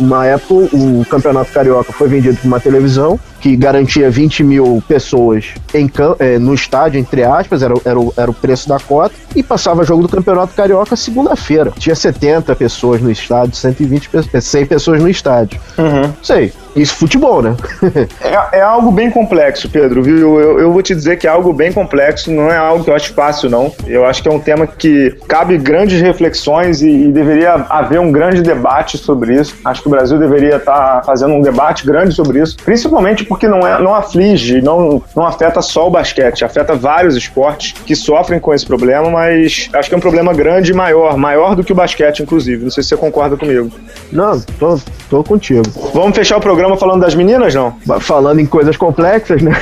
Uma 0.00 0.26
época, 0.26 0.74
o 0.74 1.04
Campeonato 1.04 1.52
Carioca 1.52 1.92
foi 1.92 2.08
vendido 2.08 2.36
por 2.38 2.46
uma 2.46 2.60
televisão 2.60 3.20
que 3.42 3.56
garantia 3.56 4.08
20 4.08 4.44
mil 4.44 4.82
pessoas 4.86 5.46
em, 5.74 5.90
é, 6.20 6.38
no 6.38 6.54
estádio, 6.54 7.00
entre 7.00 7.24
aspas, 7.24 7.60
era, 7.60 7.74
era, 7.84 7.98
o, 7.98 8.14
era 8.16 8.30
o 8.30 8.34
preço 8.34 8.68
da 8.68 8.78
cota, 8.78 9.14
e 9.34 9.42
passava 9.42 9.84
jogo 9.84 10.02
do 10.02 10.08
Campeonato 10.08 10.54
Carioca 10.54 10.94
segunda-feira. 10.94 11.72
Tinha 11.76 11.94
70 11.94 12.54
pessoas 12.54 13.02
no 13.02 13.10
estádio, 13.10 13.56
120 13.56 14.08
100 14.40 14.66
pessoas 14.66 15.02
no 15.02 15.08
estádio. 15.08 15.60
Uhum. 15.76 16.12
Sei, 16.22 16.52
isso 16.74 16.96
futebol, 16.96 17.42
né? 17.42 17.56
é, 18.20 18.58
é, 18.58 18.60
algo 18.60 18.90
bem 18.90 19.10
complexo, 19.10 19.68
Pedro, 19.68 20.02
viu? 20.02 20.40
Eu, 20.40 20.58
eu, 20.58 20.72
vou 20.72 20.82
te 20.82 20.94
dizer 20.94 21.18
que 21.18 21.26
é 21.26 21.30
algo 21.30 21.52
bem 21.52 21.72
complexo, 21.72 22.30
não 22.30 22.50
é 22.50 22.56
algo 22.56 22.84
que 22.84 22.90
eu 22.90 22.94
acho 22.94 23.12
fácil, 23.12 23.50
não. 23.50 23.72
Eu 23.86 24.06
acho 24.06 24.22
que 24.22 24.28
é 24.28 24.32
um 24.32 24.40
tema 24.40 24.66
que 24.66 25.16
cabe 25.28 25.58
grandes 25.58 26.00
reflexões 26.00 26.82
e, 26.82 26.88
e 26.88 27.12
deveria 27.12 27.52
haver 27.68 28.00
um 28.00 28.10
grande 28.10 28.42
debate 28.42 28.96
sobre 28.96 29.34
isso. 29.34 29.56
Acho 29.64 29.82
que 29.82 29.88
o 29.88 29.90
Brasil 29.90 30.18
deveria 30.18 30.56
estar 30.56 31.04
fazendo 31.04 31.34
um 31.34 31.42
debate 31.42 31.84
grande 31.84 32.14
sobre 32.14 32.40
isso, 32.40 32.56
principalmente 32.64 33.24
porque 33.24 33.46
não, 33.46 33.60
é, 33.60 33.80
não 33.80 33.94
aflige, 33.94 34.62
não, 34.62 35.02
não 35.14 35.26
afeta 35.26 35.60
só 35.60 35.88
o 35.88 35.90
basquete, 35.90 36.44
afeta 36.44 36.74
vários 36.74 37.16
esportes 37.16 37.74
que 37.84 37.94
sofrem 37.94 38.40
com 38.40 38.54
esse 38.54 38.66
problema, 38.66 39.10
mas 39.10 39.68
acho 39.72 39.88
que 39.88 39.94
é 39.94 39.98
um 39.98 40.00
problema 40.00 40.32
grande 40.32 40.72
e 40.72 40.74
maior, 40.74 41.16
maior 41.16 41.54
do 41.54 41.62
que 41.62 41.72
o 41.72 41.74
basquete, 41.74 42.22
inclusive. 42.22 42.64
Não 42.64 42.70
sei 42.70 42.82
se 42.82 42.90
você 42.90 42.96
concorda 42.96 43.36
comigo. 43.36 43.70
Não, 44.10 44.40
tô, 44.58 44.78
tô 45.12 45.22
contigo. 45.22 45.62
Vamos 45.92 46.16
fechar 46.16 46.38
o 46.38 46.40
programa 46.40 46.74
falando 46.74 47.02
das 47.02 47.14
meninas, 47.14 47.54
não? 47.54 47.74
Falando 48.00 48.40
em 48.40 48.46
coisas 48.46 48.78
complexas, 48.78 49.42
né? 49.42 49.52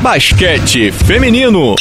Basquete 0.00 0.90
feminino. 0.90 1.74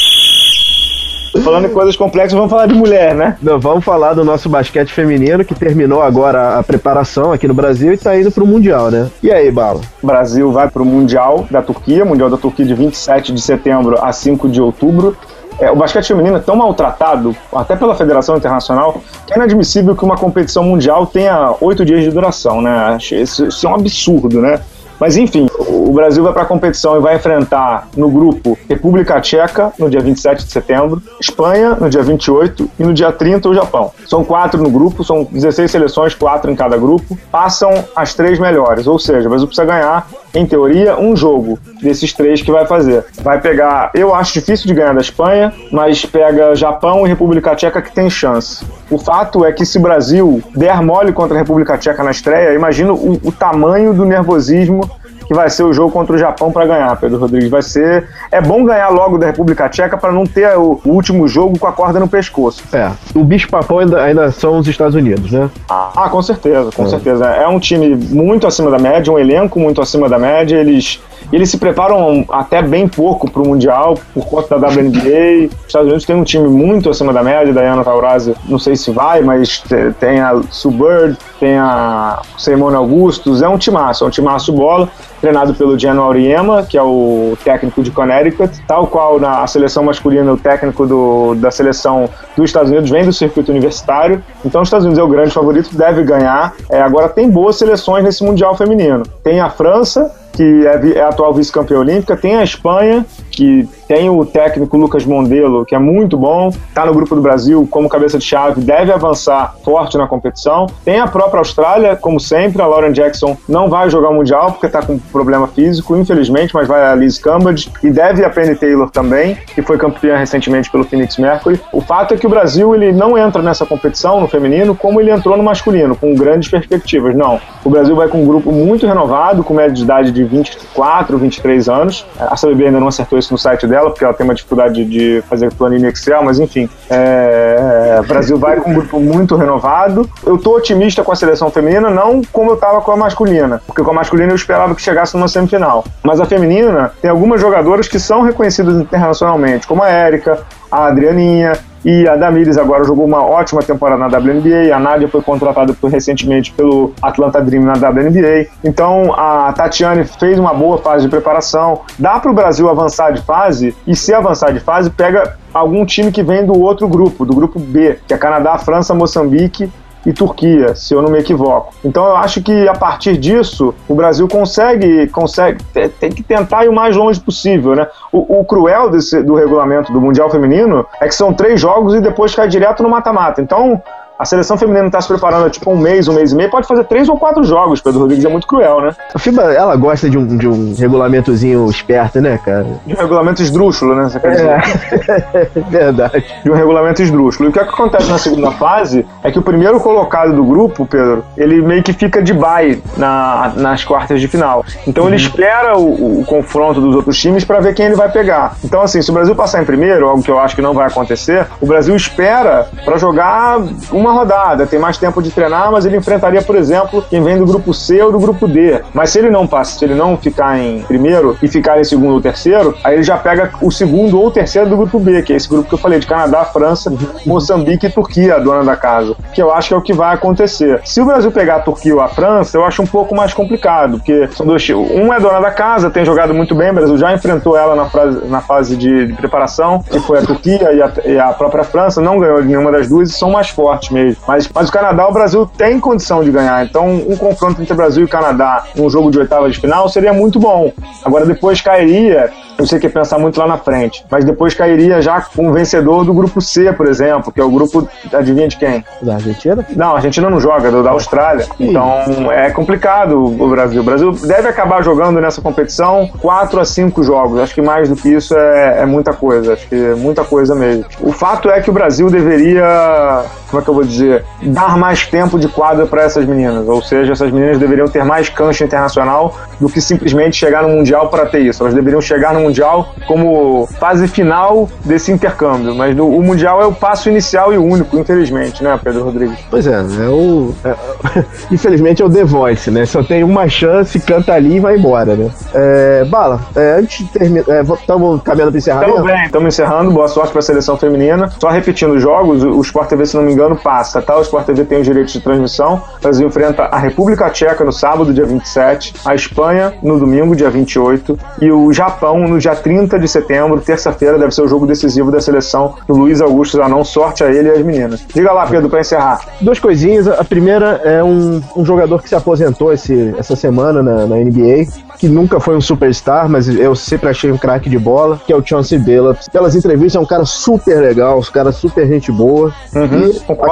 Falando 1.41 1.67
em 1.67 1.69
coisas 1.69 1.95
complexas, 1.95 2.33
vamos 2.33 2.49
falar 2.49 2.65
de 2.65 2.73
mulher, 2.73 3.15
né? 3.15 3.37
Não, 3.41 3.59
vamos 3.59 3.85
falar 3.85 4.13
do 4.13 4.25
nosso 4.25 4.49
basquete 4.49 4.91
feminino 4.91 5.45
que 5.45 5.55
terminou 5.55 6.01
agora 6.01 6.57
a 6.57 6.63
preparação 6.63 7.31
aqui 7.31 7.47
no 7.47 7.53
Brasil 7.53 7.91
e 7.91 7.95
está 7.95 8.19
indo 8.19 8.31
para 8.31 8.43
o 8.43 8.47
Mundial, 8.47 8.91
né? 8.91 9.09
E 9.23 9.31
aí, 9.31 9.49
Bala? 9.51 9.79
O 10.01 10.07
Brasil 10.07 10.51
vai 10.51 10.67
para 10.67 10.81
o 10.81 10.85
Mundial 10.85 11.47
da 11.49 11.61
Turquia, 11.61 12.03
Mundial 12.03 12.29
da 12.29 12.37
Turquia 12.37 12.65
de 12.65 12.73
27 12.73 13.31
de 13.31 13.41
setembro 13.41 14.03
a 14.03 14.11
5 14.11 14.49
de 14.49 14.59
outubro. 14.59 15.15
É, 15.59 15.71
o 15.71 15.75
basquete 15.75 16.07
feminino 16.07 16.37
é 16.37 16.39
tão 16.39 16.55
maltratado, 16.55 17.35
até 17.53 17.75
pela 17.75 17.95
Federação 17.95 18.37
Internacional, 18.37 19.01
que 19.25 19.33
é 19.33 19.35
inadmissível 19.35 19.95
que 19.95 20.05
uma 20.05 20.15
competição 20.15 20.63
mundial 20.63 21.07
tenha 21.07 21.55
oito 21.59 21.83
dias 21.83 22.03
de 22.03 22.11
duração, 22.11 22.61
né? 22.61 22.97
Isso, 22.99 23.47
isso 23.47 23.65
é 23.65 23.69
um 23.69 23.75
absurdo, 23.75 24.39
né? 24.39 24.61
Mas 24.99 25.17
enfim, 25.17 25.47
o 25.57 25.91
Brasil 25.91 26.23
vai 26.23 26.33
para 26.33 26.43
a 26.43 26.45
competição 26.45 26.97
e 26.97 26.99
vai 26.99 27.15
enfrentar 27.15 27.87
no 27.95 28.09
grupo 28.09 28.57
República 28.69 29.19
Tcheca 29.19 29.73
no 29.79 29.89
dia 29.89 30.01
27 30.01 30.45
de 30.45 30.51
setembro, 30.51 31.01
Espanha 31.19 31.75
no 31.75 31.89
dia 31.89 32.03
28 32.03 32.69
e 32.79 32.83
no 32.83 32.93
dia 32.93 33.11
30 33.11 33.49
o 33.49 33.53
Japão. 33.53 33.91
São 34.05 34.23
quatro 34.23 34.61
no 34.61 34.69
grupo, 34.69 35.03
são 35.03 35.23
16 35.23 35.71
seleções, 35.71 36.13
quatro 36.13 36.51
em 36.51 36.55
cada 36.55 36.77
grupo. 36.77 37.17
Passam 37.31 37.85
as 37.95 38.13
três 38.13 38.39
melhores, 38.39 38.85
ou 38.87 38.99
seja, 38.99 39.27
o 39.27 39.29
Brasil 39.29 39.47
precisa 39.47 39.65
ganhar, 39.65 40.07
em 40.33 40.45
teoria, 40.45 40.99
um 40.99 41.15
jogo 41.15 41.57
desses 41.81 42.13
três 42.13 42.41
que 42.41 42.51
vai 42.51 42.65
fazer. 42.65 43.05
Vai 43.23 43.41
pegar, 43.41 43.91
eu 43.93 44.13
acho 44.13 44.33
difícil 44.33 44.67
de 44.67 44.73
ganhar 44.73 44.93
da 44.93 45.01
Espanha, 45.01 45.53
mas 45.71 46.05
pega 46.05 46.55
Japão 46.55 47.05
e 47.05 47.09
República 47.09 47.55
Tcheca 47.55 47.81
que 47.81 47.91
tem 47.91 48.09
chance. 48.09 48.63
O 48.89 48.97
fato 48.97 49.43
é 49.43 49.51
que 49.51 49.65
se 49.65 49.77
o 49.77 49.81
Brasil 49.81 50.43
der 50.55 50.81
mole 50.81 51.11
contra 51.11 51.35
a 51.35 51.39
República 51.39 51.77
Tcheca 51.77 52.03
na 52.03 52.11
estreia, 52.11 52.53
imagino 52.53 52.93
o, 52.93 53.19
o 53.23 53.31
tamanho 53.31 53.93
do 53.93 54.05
nervosismo 54.05 54.89
que 55.27 55.33
vai 55.33 55.49
ser 55.49 55.63
o 55.63 55.73
jogo 55.73 55.91
contra 55.91 56.15
o 56.15 56.17
Japão 56.17 56.51
para 56.51 56.65
ganhar, 56.65 56.95
Pedro 56.99 57.19
Rodrigues. 57.19 57.49
Vai 57.49 57.61
ser. 57.61 58.07
É 58.31 58.41
bom 58.41 58.63
ganhar 58.63 58.89
logo 58.89 59.17
da 59.17 59.27
República 59.27 59.69
Tcheca 59.69 59.97
para 59.97 60.11
não 60.11 60.25
ter 60.25 60.57
o, 60.57 60.79
último 60.85 61.27
jogo 61.27 61.59
com 61.59 61.67
a 61.67 61.71
corda 61.71 61.99
no 61.99 62.07
pescoço. 62.07 62.63
É. 62.73 62.91
O 63.13 63.23
bicho-papão 63.23 63.79
ainda, 63.79 64.01
ainda, 64.01 64.31
são 64.31 64.57
os 64.57 64.67
Estados 64.67 64.95
Unidos, 64.95 65.31
né? 65.31 65.49
Ah, 65.69 66.07
com 66.09 66.21
certeza, 66.21 66.69
com 66.73 66.83
é. 66.83 66.87
certeza. 66.87 67.25
É 67.25 67.47
um 67.47 67.59
time 67.59 67.95
muito 67.95 68.47
acima 68.47 68.71
da 68.71 68.79
média, 68.79 69.11
um 69.11 69.19
elenco 69.19 69.59
muito 69.59 69.81
acima 69.81 70.07
da 70.07 70.17
média. 70.17 70.57
Eles 70.57 70.99
eles 71.31 71.49
se 71.49 71.57
preparam 71.57 72.25
até 72.29 72.61
bem 72.61 72.87
pouco 72.87 73.29
para 73.29 73.41
o 73.41 73.47
Mundial 73.47 73.97
por 74.13 74.25
conta 74.25 74.57
da 74.57 74.67
WNBA. 74.67 75.47
Os 75.59 75.67
Estados 75.67 75.87
Unidos 75.87 76.05
tem 76.05 76.15
um 76.15 76.23
time 76.23 76.47
muito 76.47 76.89
acima 76.89 77.11
da 77.11 77.21
média. 77.21 77.51
Diana 77.51 77.83
Taurasi, 77.83 78.33
não 78.45 78.57
sei 78.57 78.75
se 78.75 78.91
vai, 78.91 79.21
mas 79.21 79.61
tem 79.99 80.19
a 80.19 80.41
Sue 80.49 80.71
Bird, 80.71 81.17
tem 81.39 81.57
a 81.57 82.21
Simone 82.37 82.75
Augustus. 82.75 83.41
É 83.41 83.47
um 83.47 83.57
timaço, 83.57 84.03
é 84.03 84.07
um 84.07 84.09
timaço 84.09 84.51
bola. 84.51 84.89
Treinado 85.19 85.53
pelo 85.55 85.77
Geno 85.77 86.01
Auriemma, 86.01 86.63
que 86.63 86.77
é 86.77 86.81
o 86.81 87.35
técnico 87.43 87.81
de 87.81 87.89
Connecticut, 87.89 88.51
tal 88.67 88.85
qual 88.85 89.19
na 89.19 89.47
seleção 89.47 89.83
masculina, 89.83 90.31
o 90.31 90.37
técnico 90.37 90.85
do, 90.85 91.33
da 91.35 91.49
seleção 91.49 92.07
dos 92.35 92.45
Estados 92.45 92.69
Unidos 92.69 92.89
vem 92.89 93.03
do 93.03 93.11
circuito 93.11 93.51
universitário. 93.51 94.23
Então, 94.45 94.61
os 94.61 94.67
Estados 94.67 94.85
Unidos 94.85 94.99
é 94.99 95.03
o 95.03 95.07
grande 95.07 95.31
favorito, 95.31 95.75
deve 95.75 96.03
ganhar. 96.03 96.53
É, 96.69 96.81
agora, 96.81 97.09
tem 97.09 97.29
boas 97.29 97.57
seleções 97.57 98.03
nesse 98.03 98.23
Mundial 98.23 98.55
Feminino. 98.55 99.03
Tem 99.23 99.39
a 99.39 99.49
França, 99.49 100.11
que 100.33 100.67
é, 100.67 100.99
é 100.99 101.01
a 101.01 101.09
atual 101.09 101.33
vice-campeã 101.33 101.79
olímpica, 101.79 102.15
tem 102.15 102.35
a 102.35 102.43
Espanha, 102.43 103.03
que 103.31 103.67
tem 103.87 104.09
o 104.09 104.25
técnico 104.25 104.77
Lucas 104.77 105.05
Mondelo, 105.05 105.65
que 105.65 105.73
é 105.73 105.79
muito 105.79 106.17
bom, 106.17 106.49
está 106.49 106.85
no 106.85 106.93
grupo 106.93 107.15
do 107.15 107.21
Brasil 107.21 107.67
como 107.69 107.87
cabeça 107.87 108.17
de 108.17 108.25
chave, 108.25 108.61
deve 108.61 108.91
avançar 108.91 109.55
forte 109.63 109.97
na 109.97 110.07
competição. 110.07 110.67
Tem 110.83 110.99
a 110.99 111.07
própria 111.07 111.39
Austrália, 111.39 111.95
como 111.95 112.19
sempre, 112.19 112.61
a 112.61 112.67
Lauren 112.67 112.91
Jackson 112.91 113.37
não 113.47 113.69
vai 113.69 113.89
jogar 113.89 114.09
o 114.09 114.13
Mundial 114.13 114.51
porque 114.51 114.65
está 114.65 114.81
com 114.81 114.97
problema 114.97 115.47
físico, 115.47 115.95
infelizmente, 115.95 116.53
mas 116.53 116.67
vai 116.67 116.85
a 116.85 116.95
Liz 116.95 117.17
Cambridge 117.17 117.71
e 117.83 117.89
deve 117.89 118.23
a 118.23 118.29
Penny 118.29 118.55
Taylor 118.55 118.89
também, 118.89 119.35
que 119.35 119.61
foi 119.61 119.77
campeã 119.77 120.17
recentemente 120.17 120.69
pelo 120.69 120.83
Phoenix 120.83 121.17
Mercury. 121.17 121.59
O 121.71 121.81
fato 121.81 122.13
é 122.13 122.17
que 122.17 122.25
o 122.25 122.29
Brasil 122.29 122.73
ele 122.75 122.91
não 122.91 123.17
entra 123.17 123.41
nessa 123.41 123.65
competição 123.65 124.19
no 124.19 124.27
feminino 124.27 124.75
como 124.75 124.99
ele 124.99 125.11
entrou 125.11 125.37
no 125.37 125.43
masculino, 125.43 125.95
com 125.95 126.13
grandes 126.15 126.49
perspectivas. 126.49 127.15
Não. 127.15 127.39
O 127.63 127.69
Brasil 127.69 127.95
vai 127.95 128.07
com 128.07 128.21
um 128.21 128.25
grupo 128.25 128.51
muito 128.51 128.85
renovado, 128.85 129.43
com 129.43 129.53
média 129.53 129.73
de 129.73 129.83
idade 129.83 130.11
de 130.11 130.23
24, 130.23 131.17
23 131.17 131.69
anos. 131.69 132.05
A 132.19 132.35
CBB 132.35 132.67
ainda 132.67 132.79
não 132.79 132.87
acertou 132.87 133.17
isso 133.17 133.31
no 133.31 133.37
site 133.37 133.67
dela, 133.67 133.76
porque 133.85 134.03
ela 134.03 134.13
tem 134.13 134.23
uma 134.23 134.33
dificuldade 134.33 134.83
de 134.85 135.23
fazer 135.29 135.53
planilha 135.53 135.89
Excel, 135.89 136.23
mas 136.23 136.39
enfim. 136.39 136.69
É... 136.89 137.99
O 137.99 138.07
Brasil 138.07 138.37
vai 138.37 138.57
com 138.57 138.71
um 138.71 138.73
grupo 138.73 138.99
muito 138.99 139.35
renovado. 139.35 140.09
Eu 140.25 140.37
tô 140.37 140.55
otimista 140.55 141.03
com 141.03 141.11
a 141.11 141.15
seleção 141.15 141.49
feminina, 141.49 141.89
não 141.89 142.21
como 142.31 142.51
eu 142.51 142.57
tava 142.57 142.81
com 142.81 142.91
a 142.91 142.97
masculina, 142.97 143.61
porque 143.65 143.83
com 143.83 143.91
a 143.91 143.93
masculina 143.93 144.31
eu 144.31 144.35
esperava 144.35 144.75
que 144.75 144.81
chegasse 144.81 145.15
numa 145.15 145.27
semifinal. 145.27 145.85
Mas 146.03 146.19
a 146.19 146.25
feminina 146.25 146.91
tem 147.01 147.09
algumas 147.09 147.41
jogadoras 147.41 147.87
que 147.87 147.99
são 147.99 148.21
reconhecidas 148.21 148.75
internacionalmente, 148.75 149.67
como 149.67 149.83
a 149.83 149.89
Érica, 149.89 150.39
a 150.71 150.87
Adrianinha, 150.87 151.53
e 151.87 152.05
a 152.05 152.17
Damires 152.17 152.57
agora 152.57 152.83
jogou 152.83 153.05
uma 153.05 153.25
ótima 153.25 153.63
temporada 153.63 153.97
na 153.97 154.07
WNBA. 154.07 154.75
A 154.75 154.77
Nádia 154.77 155.07
foi 155.07 155.21
contratada 155.21 155.73
recentemente 155.89 156.51
pelo 156.51 156.91
Atlanta 157.01 157.39
Dream 157.39 157.63
na 157.63 157.75
WNBA. 157.75 158.49
Então 158.61 159.13
a 159.13 159.53
Tatiane 159.53 160.03
fez 160.03 160.37
uma 160.37 160.53
boa 160.53 160.79
fase 160.79 161.05
de 161.05 161.09
preparação. 161.09 161.83
Dá 161.97 162.19
para 162.19 162.29
o 162.29 162.33
Brasil 162.33 162.69
avançar 162.69 163.11
de 163.11 163.21
fase 163.21 163.73
e 163.87 163.95
se 163.95 164.13
avançar 164.13 164.51
de 164.51 164.59
fase, 164.59 164.89
pega 164.89 165.37
algum 165.53 165.85
time 165.85 166.11
que 166.11 166.21
vem 166.21 166.45
do 166.45 166.59
outro 166.59 166.89
grupo, 166.89 167.25
do 167.25 167.33
grupo 167.33 167.57
B, 167.57 167.97
que 168.05 168.13
é 168.13 168.17
Canadá, 168.17 168.57
França, 168.57 168.93
Moçambique 168.93 169.71
e 170.07 170.13
Turquia, 170.13 170.73
se 170.73 170.93
eu 170.93 171.01
não 171.01 171.11
me 171.11 171.19
equivoco. 171.19 171.73
Então 171.83 172.05
eu 172.05 172.15
acho 172.15 172.41
que 172.41 172.65
a 172.65 172.73
partir 172.73 173.17
disso 173.17 173.75
o 173.89 173.93
Brasil 173.93 174.25
consegue, 174.25 175.05
consegue 175.07 175.61
tem 175.99 176.09
que 176.09 176.23
tentar 176.23 176.63
ir 176.63 176.69
o 176.69 176.73
mais 176.73 176.95
longe 176.95 177.19
possível, 177.19 177.75
né? 177.75 177.85
O, 178.09 178.39
o 178.39 178.45
cruel 178.45 178.89
desse, 178.89 179.21
do 179.21 179.35
regulamento 179.35 179.91
do 179.91 179.99
Mundial 179.99 180.29
Feminino 180.29 180.85
é 181.01 181.09
que 181.09 181.13
são 181.13 181.33
três 181.33 181.59
jogos 181.59 181.93
e 181.93 181.99
depois 181.99 182.33
cai 182.33 182.47
direto 182.47 182.81
no 182.81 182.89
mata-mata. 182.89 183.41
Então 183.41 183.83
a 184.17 184.25
seleção 184.25 184.57
feminina 184.57 184.87
está 184.87 184.99
se 184.99 185.07
preparando 185.07 185.45
há 185.45 185.49
tipo 185.49 185.71
um 185.71 185.77
mês, 185.77 186.07
um 186.07 186.13
mês 186.13 186.31
e 186.31 186.35
meio, 186.35 186.49
pode 186.49 186.67
fazer 186.67 186.83
três 186.85 187.07
ou 187.07 187.17
quatro 187.17 187.43
jogos. 187.43 187.81
Pedro 187.81 188.01
Rodrigues 188.01 188.25
é 188.25 188.29
muito 188.29 188.47
cruel, 188.47 188.81
né? 188.81 188.95
A 189.13 189.19
FIBA, 189.19 189.53
ela 189.53 189.75
gosta 189.75 190.09
de 190.09 190.17
um, 190.17 190.37
de 190.37 190.47
um 190.47 190.73
regulamentozinho 190.75 191.69
esperto, 191.69 192.19
né, 192.19 192.39
cara? 192.43 192.65
De 192.85 192.93
um 192.93 192.97
regulamento 192.97 193.41
esdrúxulo, 193.41 193.95
né? 193.95 194.03
Você 194.09 194.19
quer 194.19 194.31
dizer? 194.31 194.49
É, 194.49 195.47
verdade. 195.69 196.25
De 196.43 196.51
um 196.51 196.55
regulamento 196.55 197.01
esdrúxulo. 197.01 197.47
E 197.47 197.49
o 197.49 197.53
que, 197.53 197.59
é 197.59 197.63
que 197.63 197.69
acontece 197.69 198.09
na 198.09 198.17
segunda 198.17 198.51
fase 198.51 199.05
é 199.23 199.31
que 199.31 199.37
o 199.37 199.41
primeiro 199.41 199.79
colocado 199.79 200.33
do 200.35 200.43
grupo, 200.43 200.85
Pedro, 200.85 201.23
ele 201.37 201.61
meio 201.61 201.83
que 201.83 201.93
fica 201.93 202.21
de 202.21 202.33
bye 202.33 202.81
na, 202.97 203.53
nas 203.55 203.83
quartas 203.83 204.19
de 204.19 204.27
final. 204.27 204.65
Então 204.87 205.03
uhum. 205.03 205.09
ele 205.09 205.17
espera 205.17 205.77
o, 205.77 206.21
o, 206.21 206.25
confronto 206.25 206.81
dos 206.81 206.95
outros 206.95 207.17
times 207.19 207.45
para 207.45 207.59
ver 207.59 207.73
quem 207.73 207.85
ele 207.85 207.95
vai 207.95 208.09
pegar. 208.11 208.55
Então, 208.63 208.81
assim, 208.81 209.01
se 209.01 209.09
o 209.09 209.13
Brasil 209.13 209.35
passar 209.35 209.61
em 209.61 209.65
primeiro, 209.65 210.07
algo 210.07 210.23
que 210.23 210.31
eu 210.31 210.39
acho 210.39 210.55
que 210.55 210.61
não 210.61 210.73
vai 210.73 210.87
acontecer, 210.87 211.45
o 211.61 211.65
Brasil 211.65 211.95
espera 211.95 212.67
para 212.83 212.97
jogar 212.97 213.59
uma 213.91 214.06
uma 214.07 214.13
rodada, 214.13 214.65
tem 214.65 214.79
mais 214.79 214.97
tempo 214.97 215.21
de 215.21 215.31
treinar, 215.31 215.71
mas 215.71 215.85
ele 215.85 215.97
enfrentaria, 215.97 216.41
por 216.41 216.55
exemplo, 216.55 217.03
quem 217.09 217.21
vem 217.21 217.37
do 217.37 217.45
grupo 217.45 217.73
C 217.73 218.01
ou 218.01 218.11
do 218.11 218.19
grupo 218.19 218.47
D. 218.47 218.81
Mas 218.93 219.11
se 219.11 219.19
ele 219.19 219.29
não 219.29 219.45
passa, 219.45 219.77
se 219.77 219.85
ele 219.85 219.95
não 219.95 220.17
ficar 220.17 220.57
em 220.59 220.81
primeiro 220.83 221.37
e 221.41 221.47
ficar 221.47 221.79
em 221.79 221.83
segundo 221.83 222.13
ou 222.13 222.21
terceiro, 222.21 222.75
aí 222.83 222.95
ele 222.95 223.03
já 223.03 223.17
pega 223.17 223.51
o 223.61 223.71
segundo 223.71 224.19
ou 224.19 224.31
terceiro 224.31 224.69
do 224.69 224.77
grupo 224.77 224.99
B, 224.99 225.21
que 225.21 225.33
é 225.33 225.35
esse 225.35 225.49
grupo 225.49 225.67
que 225.67 225.73
eu 225.73 225.79
falei, 225.79 225.99
de 225.99 226.07
Canadá, 226.07 226.45
França, 226.45 226.91
Moçambique 227.25 227.87
e 227.87 227.89
Turquia, 227.89 228.35
a 228.35 228.39
dona 228.39 228.63
da 228.63 228.75
casa. 228.75 229.15
Que 229.33 229.41
eu 229.41 229.53
acho 229.53 229.69
que 229.69 229.73
é 229.73 229.77
o 229.77 229.81
que 229.81 229.93
vai 229.93 230.13
acontecer. 230.13 230.81
Se 230.85 231.01
o 231.01 231.05
Brasil 231.05 231.31
pegar 231.31 231.57
a 231.57 231.59
Turquia 231.59 231.95
ou 231.95 232.01
a 232.01 232.07
França, 232.07 232.57
eu 232.57 232.65
acho 232.65 232.81
um 232.81 232.87
pouco 232.87 233.15
mais 233.15 233.33
complicado, 233.33 233.97
porque 233.97 234.27
são 234.31 234.45
dois 234.45 234.67
Um 234.69 235.13
é 235.13 235.19
dona 235.19 235.39
da 235.39 235.51
casa, 235.51 235.89
tem 235.89 236.03
jogado 236.03 236.33
muito 236.33 236.55
bem, 236.55 236.71
o 236.71 236.73
Brasil 236.73 236.97
já 236.97 237.13
enfrentou 237.13 237.57
ela 237.57 237.75
na, 237.75 237.85
fase, 237.85 238.25
na 238.27 238.41
fase 238.41 238.75
de, 238.75 239.07
de 239.07 239.13
preparação, 239.13 239.83
que 239.83 239.99
foi 239.99 240.19
a 240.19 240.21
Turquia 240.21 240.71
e 240.73 240.81
a, 240.81 240.91
e 241.05 241.19
a, 241.19 241.33
própria 241.33 241.63
França, 241.63 242.01
não 242.01 242.19
ganhou 242.19 242.43
nenhuma 242.43 242.71
das 242.71 242.87
duas 242.87 243.09
e 243.09 243.13
são 243.13 243.31
mais 243.31 243.49
fortes 243.49 243.89
mesmo. 243.97 244.21
Mas, 244.27 244.49
mas 244.53 244.69
o 244.69 244.71
Canadá, 244.71 245.07
o 245.07 245.13
Brasil 245.13 245.45
tem 245.57 245.79
condição 245.79 246.23
de 246.23 246.31
ganhar. 246.31 246.65
Então, 246.65 246.87
um 246.87 247.15
confronto 247.15 247.61
entre 247.61 247.73
Brasil 247.73 248.05
e 248.05 248.07
Canadá, 248.07 248.63
um 248.77 248.89
jogo 248.89 249.11
de 249.11 249.19
oitava 249.19 249.49
de 249.49 249.59
final, 249.59 249.89
seria 249.89 250.13
muito 250.13 250.39
bom. 250.39 250.71
Agora, 251.03 251.25
depois 251.25 251.61
cairia 251.61 252.31
eu 252.57 252.65
sei 252.65 252.79
que 252.79 252.87
é 252.87 252.89
pensar 252.89 253.17
muito 253.17 253.39
lá 253.39 253.47
na 253.47 253.57
frente. 253.57 254.05
Mas 254.09 254.25
depois 254.25 254.53
cairia 254.53 255.01
já 255.01 255.21
com 255.21 255.49
o 255.49 255.53
vencedor 255.53 256.03
do 256.03 256.13
grupo 256.13 256.41
C, 256.41 256.71
por 256.73 256.87
exemplo, 256.87 257.31
que 257.31 257.39
é 257.39 257.43
o 257.43 257.49
grupo, 257.49 257.87
adivinha 258.13 258.47
de 258.47 258.57
quem? 258.57 258.83
Da 259.01 259.15
Argentina? 259.15 259.65
Não, 259.75 259.91
a 259.91 259.95
Argentina 259.95 260.29
não 260.29 260.39
joga, 260.39 260.71
do, 260.71 260.83
da 260.83 260.91
Austrália. 260.91 261.45
Sim. 261.45 261.69
Então 261.69 262.31
é 262.31 262.49
complicado 262.49 263.17
o 263.17 263.49
Brasil. 263.49 263.81
O 263.81 263.83
Brasil 263.83 264.11
deve 264.11 264.47
acabar 264.47 264.83
jogando 264.83 265.21
nessa 265.21 265.41
competição 265.41 266.09
4 266.19 266.59
a 266.59 266.65
5 266.65 267.03
jogos. 267.03 267.39
Acho 267.39 267.53
que 267.53 267.61
mais 267.61 267.89
do 267.89 267.95
que 267.95 268.09
isso 268.09 268.35
é, 268.35 268.81
é 268.81 268.85
muita 268.85 269.13
coisa. 269.13 269.53
Acho 269.53 269.67
que 269.67 269.75
é 269.75 269.95
muita 269.95 270.23
coisa 270.23 270.55
mesmo. 270.55 270.85
O 270.99 271.11
fato 271.11 271.49
é 271.49 271.61
que 271.61 271.69
o 271.69 271.73
Brasil 271.73 272.09
deveria, 272.09 273.23
como 273.49 273.61
é 273.61 273.63
que 273.63 273.69
eu 273.69 273.73
vou 273.73 273.83
dizer, 273.83 274.23
dar 274.41 274.77
mais 274.77 275.05
tempo 275.05 275.39
de 275.39 275.47
quadra 275.47 275.85
para 275.85 276.03
essas 276.03 276.25
meninas. 276.25 276.67
Ou 276.67 276.81
seja, 276.81 277.13
essas 277.13 277.31
meninas 277.31 277.57
deveriam 277.59 277.87
ter 277.87 278.03
mais 278.03 278.29
cancha 278.29 278.63
internacional 278.63 279.35
do 279.59 279.69
que 279.69 279.81
simplesmente 279.81 280.35
chegar 280.35 280.63
no 280.63 280.69
Mundial 280.69 281.09
para 281.09 281.25
ter 281.25 281.39
isso. 281.39 281.63
Elas 281.63 281.73
deveriam 281.73 282.01
chegar 282.01 282.33
no 282.33 282.46
Mundial 282.47 282.95
como 283.05 283.67
fase 283.79 284.07
final 284.07 284.69
desse 284.83 285.11
intercâmbio. 285.11 285.75
Mas 285.75 285.95
no, 285.95 286.09
o 286.09 286.23
Mundial 286.23 286.61
é 286.61 286.65
o 286.65 286.73
passo 286.73 287.09
inicial 287.09 287.53
e 287.53 287.57
único, 287.57 287.97
infelizmente, 287.97 288.63
né, 288.63 288.79
Pedro 288.81 289.03
Rodrigues? 289.03 289.37
Pois 289.49 289.67
é, 289.67 289.73
é 289.73 290.09
o. 290.09 290.53
É, 290.63 290.75
infelizmente 291.51 292.01
é 292.01 292.05
o 292.05 292.09
The 292.09 292.23
Voice, 292.23 292.71
né? 292.71 292.85
Só 292.85 293.03
tem 293.03 293.23
uma 293.23 293.47
chance, 293.47 293.99
canta 293.99 294.33
ali 294.33 294.55
e 294.55 294.59
vai 294.59 294.77
embora, 294.77 295.15
né? 295.15 295.29
É, 295.53 296.05
Bala, 296.05 296.41
é, 296.55 296.77
antes 296.79 297.05
de 297.05 297.11
terminar. 297.11 297.45
Estamos 297.47 298.19
é, 298.19 298.23
caminhando 298.23 298.51
para 298.51 298.57
encerrar. 298.57 298.87
Estamos 298.87 299.05
bem, 299.05 299.25
estamos 299.25 299.53
encerrando. 299.53 299.91
Boa 299.91 300.07
sorte 300.07 300.31
para 300.31 300.39
a 300.39 300.43
seleção 300.43 300.77
feminina. 300.77 301.29
Só 301.39 301.49
repetindo 301.49 301.91
os 301.91 302.01
jogos, 302.01 302.43
o 302.43 302.61
Sport 302.61 302.89
TV, 302.89 303.05
se 303.05 303.15
não 303.15 303.23
me 303.23 303.33
engano, 303.33 303.55
passa, 303.55 304.01
tá? 304.01 304.17
O 304.17 304.21
Sport 304.21 304.45
TV 304.45 304.65
tem 304.65 304.79
os 304.79 304.85
direitos 304.85 305.13
de 305.13 305.21
transmissão. 305.21 305.81
O 305.97 306.01
Brasil 306.01 306.27
enfrenta 306.27 306.63
a 306.63 306.77
República 306.77 307.29
Tcheca 307.29 307.63
no 307.63 307.71
sábado, 307.71 308.13
dia 308.13 308.25
27, 308.25 308.93
a 309.05 309.13
Espanha 309.13 309.73
no 309.81 309.99
domingo, 309.99 310.35
dia 310.35 310.49
28, 310.49 311.17
e 311.41 311.51
o 311.51 311.71
Japão 311.73 312.27
no 312.27 312.36
dia 312.37 312.55
30 312.55 312.99
de 312.99 313.07
setembro, 313.07 313.59
terça-feira, 313.61 314.17
deve 314.17 314.33
ser 314.33 314.41
o 314.41 314.47
jogo 314.47 314.65
decisivo 314.65 315.11
da 315.11 315.19
seleção 315.21 315.75
do 315.87 315.95
Luiz 315.95 316.21
Augusto 316.21 316.57
Zanon. 316.57 316.83
Sorte 316.83 317.23
a 317.23 317.31
ele 317.31 317.49
e 317.49 317.51
as 317.51 317.65
meninas. 317.65 318.05
Diga 318.13 318.31
lá, 318.31 318.45
Pedro, 318.47 318.69
para 318.69 318.79
encerrar. 318.79 319.21
Duas 319.41 319.59
coisinhas. 319.59 320.07
A 320.07 320.23
primeira 320.23 320.81
é 320.83 321.03
um, 321.03 321.41
um 321.55 321.65
jogador 321.65 322.01
que 322.01 322.09
se 322.09 322.15
aposentou 322.15 322.73
esse, 322.73 323.15
essa 323.17 323.35
semana 323.35 323.81
na, 323.81 324.05
na 324.05 324.15
NBA, 324.15 324.67
que 324.97 325.07
nunca 325.07 325.39
foi 325.39 325.55
um 325.55 325.61
superstar, 325.61 326.29
mas 326.29 326.47
eu 326.47 326.75
sempre 326.75 327.09
achei 327.09 327.31
um 327.31 327.37
craque 327.37 327.69
de 327.69 327.77
bola, 327.77 328.19
que 328.25 328.33
é 328.33 328.35
o 328.35 328.45
Chauncey 328.45 328.77
Billups. 328.77 329.27
Pelas 329.29 329.55
entrevistas, 329.55 329.95
é 329.95 329.99
um 329.99 330.05
cara 330.05 330.25
super 330.25 330.79
legal, 330.79 331.19
um 331.19 331.31
cara 331.31 331.51
super 331.51 331.87
gente 331.87 332.11
boa. 332.11 332.53
Uhum. 332.73 333.09
E 333.09 333.17
acabou... 333.31 333.47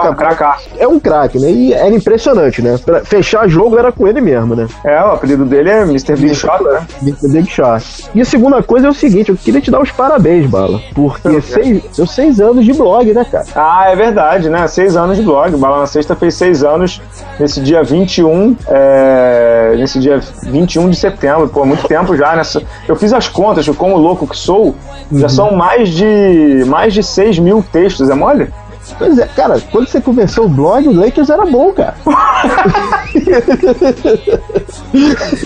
É 0.77 0.87
um 0.87 0.99
craque, 0.99 1.39
né? 1.39 1.51
E 1.51 1.73
era 1.73 1.93
impressionante, 1.93 2.61
né? 2.61 2.77
Pra 2.83 3.03
fechar 3.05 3.47
jogo 3.47 3.77
era 3.77 3.91
com 3.91 4.07
ele 4.07 4.21
mesmo, 4.21 4.55
né? 4.55 4.67
É, 4.83 4.99
o 5.01 5.11
apelido 5.11 5.45
dele 5.45 5.69
é 5.69 5.81
Mr. 5.83 6.15
Big 6.15 6.35
Shot, 6.35 6.63
né? 6.63 6.85
Mr. 7.01 7.27
Big 7.29 7.49
Shot. 7.49 8.09
E 8.13 8.21
a 8.21 8.25
segunda 8.25 8.61
coisa 8.61 8.74
é 8.83 8.89
o 8.89 8.93
seguinte, 8.93 9.29
eu 9.29 9.37
queria 9.37 9.61
te 9.61 9.71
dar 9.71 9.81
os 9.81 9.91
parabéns, 9.91 10.47
Bala, 10.47 10.81
porque 10.93 11.41
seis, 11.41 11.83
seus 11.91 12.11
seis 12.11 12.39
anos 12.39 12.65
de 12.65 12.73
blog, 12.73 13.13
né, 13.13 13.25
cara? 13.25 13.45
Ah, 13.55 13.85
é 13.89 13.95
verdade, 13.95 14.49
né? 14.49 14.67
Seis 14.67 14.95
anos 14.95 15.17
de 15.17 15.23
blog. 15.23 15.55
Bala 15.57 15.79
na 15.79 15.87
Sexta 15.87 16.15
fez 16.15 16.35
seis 16.35 16.63
anos 16.63 17.01
nesse 17.39 17.61
dia 17.61 17.83
21, 17.83 18.55
é... 18.67 19.75
nesse 19.77 19.99
dia 19.99 20.19
21 20.43 20.89
de 20.89 20.95
setembro 20.95 21.47
pô, 21.47 21.65
muito 21.65 21.87
tempo 21.87 22.15
já 22.15 22.35
nessa. 22.35 22.61
Eu 22.87 22.95
fiz 22.95 23.13
as 23.13 23.27
contas, 23.27 23.67
como 23.69 23.97
louco 23.97 24.27
que 24.27 24.37
sou, 24.37 24.75
uhum. 25.11 25.19
já 25.19 25.29
são 25.29 25.55
mais 25.55 25.89
de 25.89 26.63
mais 26.67 26.93
de 26.93 27.03
6 27.03 27.39
mil 27.39 27.63
textos, 27.71 28.09
é 28.09 28.13
mole? 28.13 28.51
Pois 28.97 29.17
é, 29.17 29.27
cara, 29.27 29.59
quando 29.71 29.87
você 29.87 29.99
começou 29.99 30.45
o 30.45 30.49
blog, 30.49 30.87
o 30.87 30.95
Lakers 30.95 31.29
era 31.29 31.45
bom, 31.45 31.73
cara. 31.73 31.95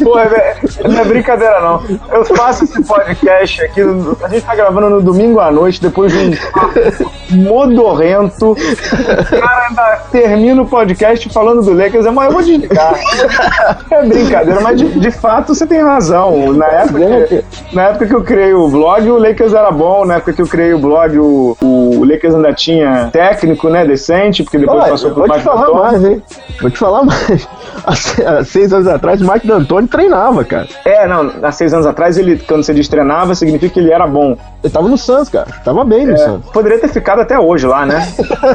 Pô, 0.03 0.19
é, 0.19 0.57
não 0.87 0.99
é 0.99 1.05
brincadeira, 1.05 1.59
não. 1.61 1.81
Eu 2.11 2.25
faço 2.25 2.65
esse 2.65 2.83
podcast 2.83 3.61
aqui, 3.63 3.81
a 4.23 4.27
gente 4.27 4.45
tá 4.45 4.55
gravando 4.55 4.89
no 4.89 5.01
domingo 5.01 5.39
à 5.39 5.51
noite, 5.51 5.81
depois 5.81 6.11
de 6.11 6.17
um 6.19 6.35
modorrento. 7.43 8.51
O 8.51 9.39
cara 9.39 9.67
ainda 9.69 10.01
termina 10.11 10.61
o 10.61 10.67
podcast 10.67 11.27
falando 11.29 11.61
do 11.63 11.73
Lakers, 11.73 12.05
é, 12.05 12.11
mas 12.11 12.25
eu 12.27 12.31
vou 12.31 12.41
desligar. 12.41 12.93
É 13.91 14.05
brincadeira, 14.05 14.61
mas 14.61 14.77
de, 14.77 14.99
de 14.99 15.11
fato 15.11 15.55
você 15.55 15.65
tem 15.65 15.81
razão. 15.81 16.53
Na 16.53 16.67
época, 16.67 16.99
que, 17.27 17.43
na 17.73 17.83
época 17.83 18.07
que 18.07 18.13
eu 18.13 18.23
criei 18.23 18.53
o 18.53 18.67
blog, 18.67 19.09
o 19.09 19.17
Lakers 19.17 19.53
era 19.53 19.71
bom, 19.71 20.05
na 20.05 20.15
época 20.15 20.33
que 20.33 20.41
eu 20.41 20.47
criei 20.47 20.73
o 20.73 20.79
blog, 20.79 21.17
o, 21.17 21.57
o 21.61 22.05
Lakers 22.05 22.35
ainda 22.35 22.53
tinha 22.53 23.09
técnico, 23.29 23.69
né, 23.69 23.85
decente, 23.85 24.43
porque 24.43 24.57
depois 24.57 24.79
Olha, 24.81 24.91
passou 24.91 25.11
por 25.11 25.27
Vou 25.27 25.37
te 25.37 25.43
falar 25.43 25.71
mais, 25.71 26.03
hein? 26.03 26.21
Vou 26.61 26.71
te 26.71 26.77
falar 26.77 27.03
mais. 27.03 27.47
Há 27.85 28.43
seis 28.43 28.73
anos 28.73 28.87
atrás, 28.87 29.21
o 29.21 29.31
Mike 29.31 29.47
D'Antoni 29.47 29.87
treinava, 29.87 30.43
cara. 30.43 30.67
É, 30.85 31.07
não, 31.07 31.31
há 31.41 31.51
seis 31.51 31.73
anos 31.73 31.85
atrás, 31.85 32.17
ele, 32.17 32.37
quando 32.37 32.63
você 32.63 32.73
diz 32.73 32.87
treinava, 32.87 33.35
significa 33.35 33.73
que 33.73 33.79
ele 33.79 33.91
era 33.91 34.07
bom. 34.07 34.37
Ele 34.63 34.73
tava 34.73 34.87
no 34.87 34.97
Santos, 34.97 35.29
cara. 35.29 35.47
Tava 35.63 35.83
bem 35.85 36.05
no 36.05 36.13
é, 36.13 36.17
Santos. 36.17 36.51
Poderia 36.51 36.79
ter 36.79 36.89
ficado 36.89 37.21
até 37.21 37.39
hoje 37.39 37.65
lá, 37.65 37.85
né? 37.85 38.07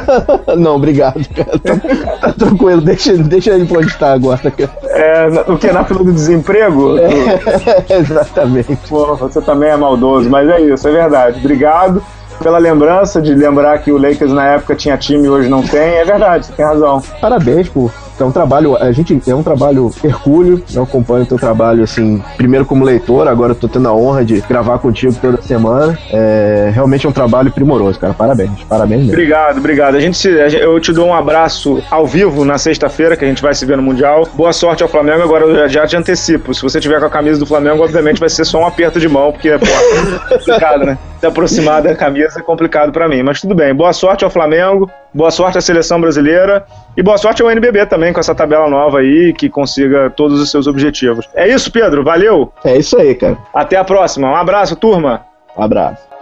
não, 0.57 0.75
obrigado, 0.75 1.21
cara. 1.29 1.57
Tá, 1.59 2.17
tá, 2.21 2.33
tranquilo, 2.33 2.81
deixa, 2.81 3.13
deixa 3.17 3.51
ele 3.51 3.65
pra 3.65 3.79
onde 3.79 3.97
tá 3.97 4.13
agora, 4.13 4.51
cara. 4.51 4.71
É, 4.83 5.27
o 5.47 5.57
que? 5.57 5.71
Na 5.71 5.83
fila 5.83 6.03
do 6.03 6.13
desemprego? 6.13 6.97
É, 6.99 7.95
exatamente. 7.95 8.77
Pô, 8.87 9.15
você 9.15 9.41
também 9.41 9.69
é 9.69 9.77
maldoso, 9.77 10.29
mas 10.29 10.47
é 10.49 10.61
isso, 10.61 10.87
é 10.87 10.91
verdade. 10.91 11.39
Obrigado 11.39 12.01
pela 12.41 12.57
lembrança 12.57 13.21
de 13.21 13.33
lembrar 13.33 13.77
que 13.79 13.91
o 13.91 13.97
Lakers 13.97 14.31
na 14.31 14.47
época 14.47 14.75
tinha 14.75 14.97
time 14.97 15.25
e 15.25 15.29
hoje 15.29 15.49
não 15.49 15.61
tem. 15.63 15.95
É 15.97 16.05
verdade, 16.05 16.45
você 16.45 16.53
tem 16.53 16.65
razão. 16.65 17.01
Parabéns 17.19 17.69
por 17.69 17.91
é 18.19 18.25
um 18.25 18.31
trabalho, 18.31 18.75
a 18.77 18.91
gente 18.91 19.21
é 19.27 19.35
um 19.35 19.43
trabalho 19.43 19.91
hercúleo, 20.03 20.63
eu 20.73 20.83
acompanho 20.83 21.23
o 21.23 21.25
teu 21.25 21.37
trabalho, 21.37 21.83
assim, 21.83 22.21
primeiro 22.37 22.65
como 22.65 22.83
leitor, 22.83 23.27
agora 23.27 23.51
eu 23.51 23.55
tô 23.55 23.67
tendo 23.67 23.87
a 23.87 23.93
honra 23.93 24.23
de 24.23 24.41
gravar 24.41 24.79
contigo 24.79 25.13
toda 25.21 25.41
semana. 25.41 25.97
É, 26.11 26.71
realmente 26.73 27.05
é 27.05 27.09
um 27.09 27.11
trabalho 27.11 27.51
primoroso, 27.51 27.99
cara. 27.99 28.13
Parabéns, 28.13 28.63
parabéns 28.63 29.01
mesmo. 29.01 29.13
Obrigado, 29.13 29.57
obrigado. 29.57 29.95
A 29.95 29.99
gente 29.99 30.17
se, 30.17 30.29
eu 30.29 30.79
te 30.79 30.91
dou 30.93 31.07
um 31.07 31.13
abraço 31.13 31.81
ao 31.89 32.05
vivo 32.05 32.45
na 32.45 32.57
sexta-feira, 32.57 33.15
que 33.17 33.25
a 33.25 33.27
gente 33.27 33.41
vai 33.41 33.53
se 33.53 33.65
ver 33.65 33.77
no 33.77 33.83
Mundial. 33.83 34.27
Boa 34.33 34.53
sorte 34.53 34.83
ao 34.83 34.89
Flamengo, 34.89 35.21
agora 35.21 35.45
eu 35.45 35.69
já 35.69 35.85
te 35.85 35.95
antecipo. 35.95 36.53
Se 36.53 36.61
você 36.61 36.79
tiver 36.79 36.99
com 36.99 37.05
a 37.05 37.09
camisa 37.09 37.39
do 37.39 37.45
Flamengo, 37.45 37.83
obviamente 37.83 38.19
vai 38.19 38.29
ser 38.29 38.45
só 38.45 38.59
um 38.59 38.65
aperto 38.65 38.99
de 38.99 39.07
mão, 39.07 39.31
porque, 39.31 39.49
é 39.49 39.59
complicado, 40.29 40.85
né? 40.85 40.97
Se 41.19 41.25
aproximar 41.25 41.81
da 41.81 41.95
camisa 41.95 42.39
é 42.39 42.41
complicado 42.41 42.91
para 42.91 43.07
mim, 43.07 43.23
mas 43.23 43.41
tudo 43.41 43.55
bem. 43.55 43.73
Boa 43.73 43.93
sorte 43.93 44.23
ao 44.23 44.29
Flamengo, 44.29 44.89
boa 45.13 45.31
sorte 45.31 45.57
à 45.57 45.61
seleção 45.61 45.99
brasileira 45.99 46.65
e 46.97 47.03
boa 47.03 47.17
sorte 47.17 47.41
ao 47.41 47.51
NBB 47.51 47.85
também 47.87 48.13
com 48.13 48.19
essa 48.19 48.33
tabela 48.33 48.69
nova 48.69 48.99
aí, 48.99 49.33
que 49.33 49.49
consiga 49.49 50.09
todos 50.09 50.39
os 50.39 50.49
seus 50.49 50.67
objetivos. 50.67 51.27
É 51.33 51.47
isso, 51.47 51.71
Pedro. 51.71 52.03
Valeu. 52.03 52.51
É 52.63 52.77
isso 52.77 52.97
aí, 52.97 53.13
cara. 53.15 53.37
Até 53.53 53.75
a 53.77 53.83
próxima. 53.83 54.31
Um 54.31 54.35
abraço, 54.35 54.75
turma. 54.75 55.25
Um 55.57 55.63
abraço. 55.63 56.14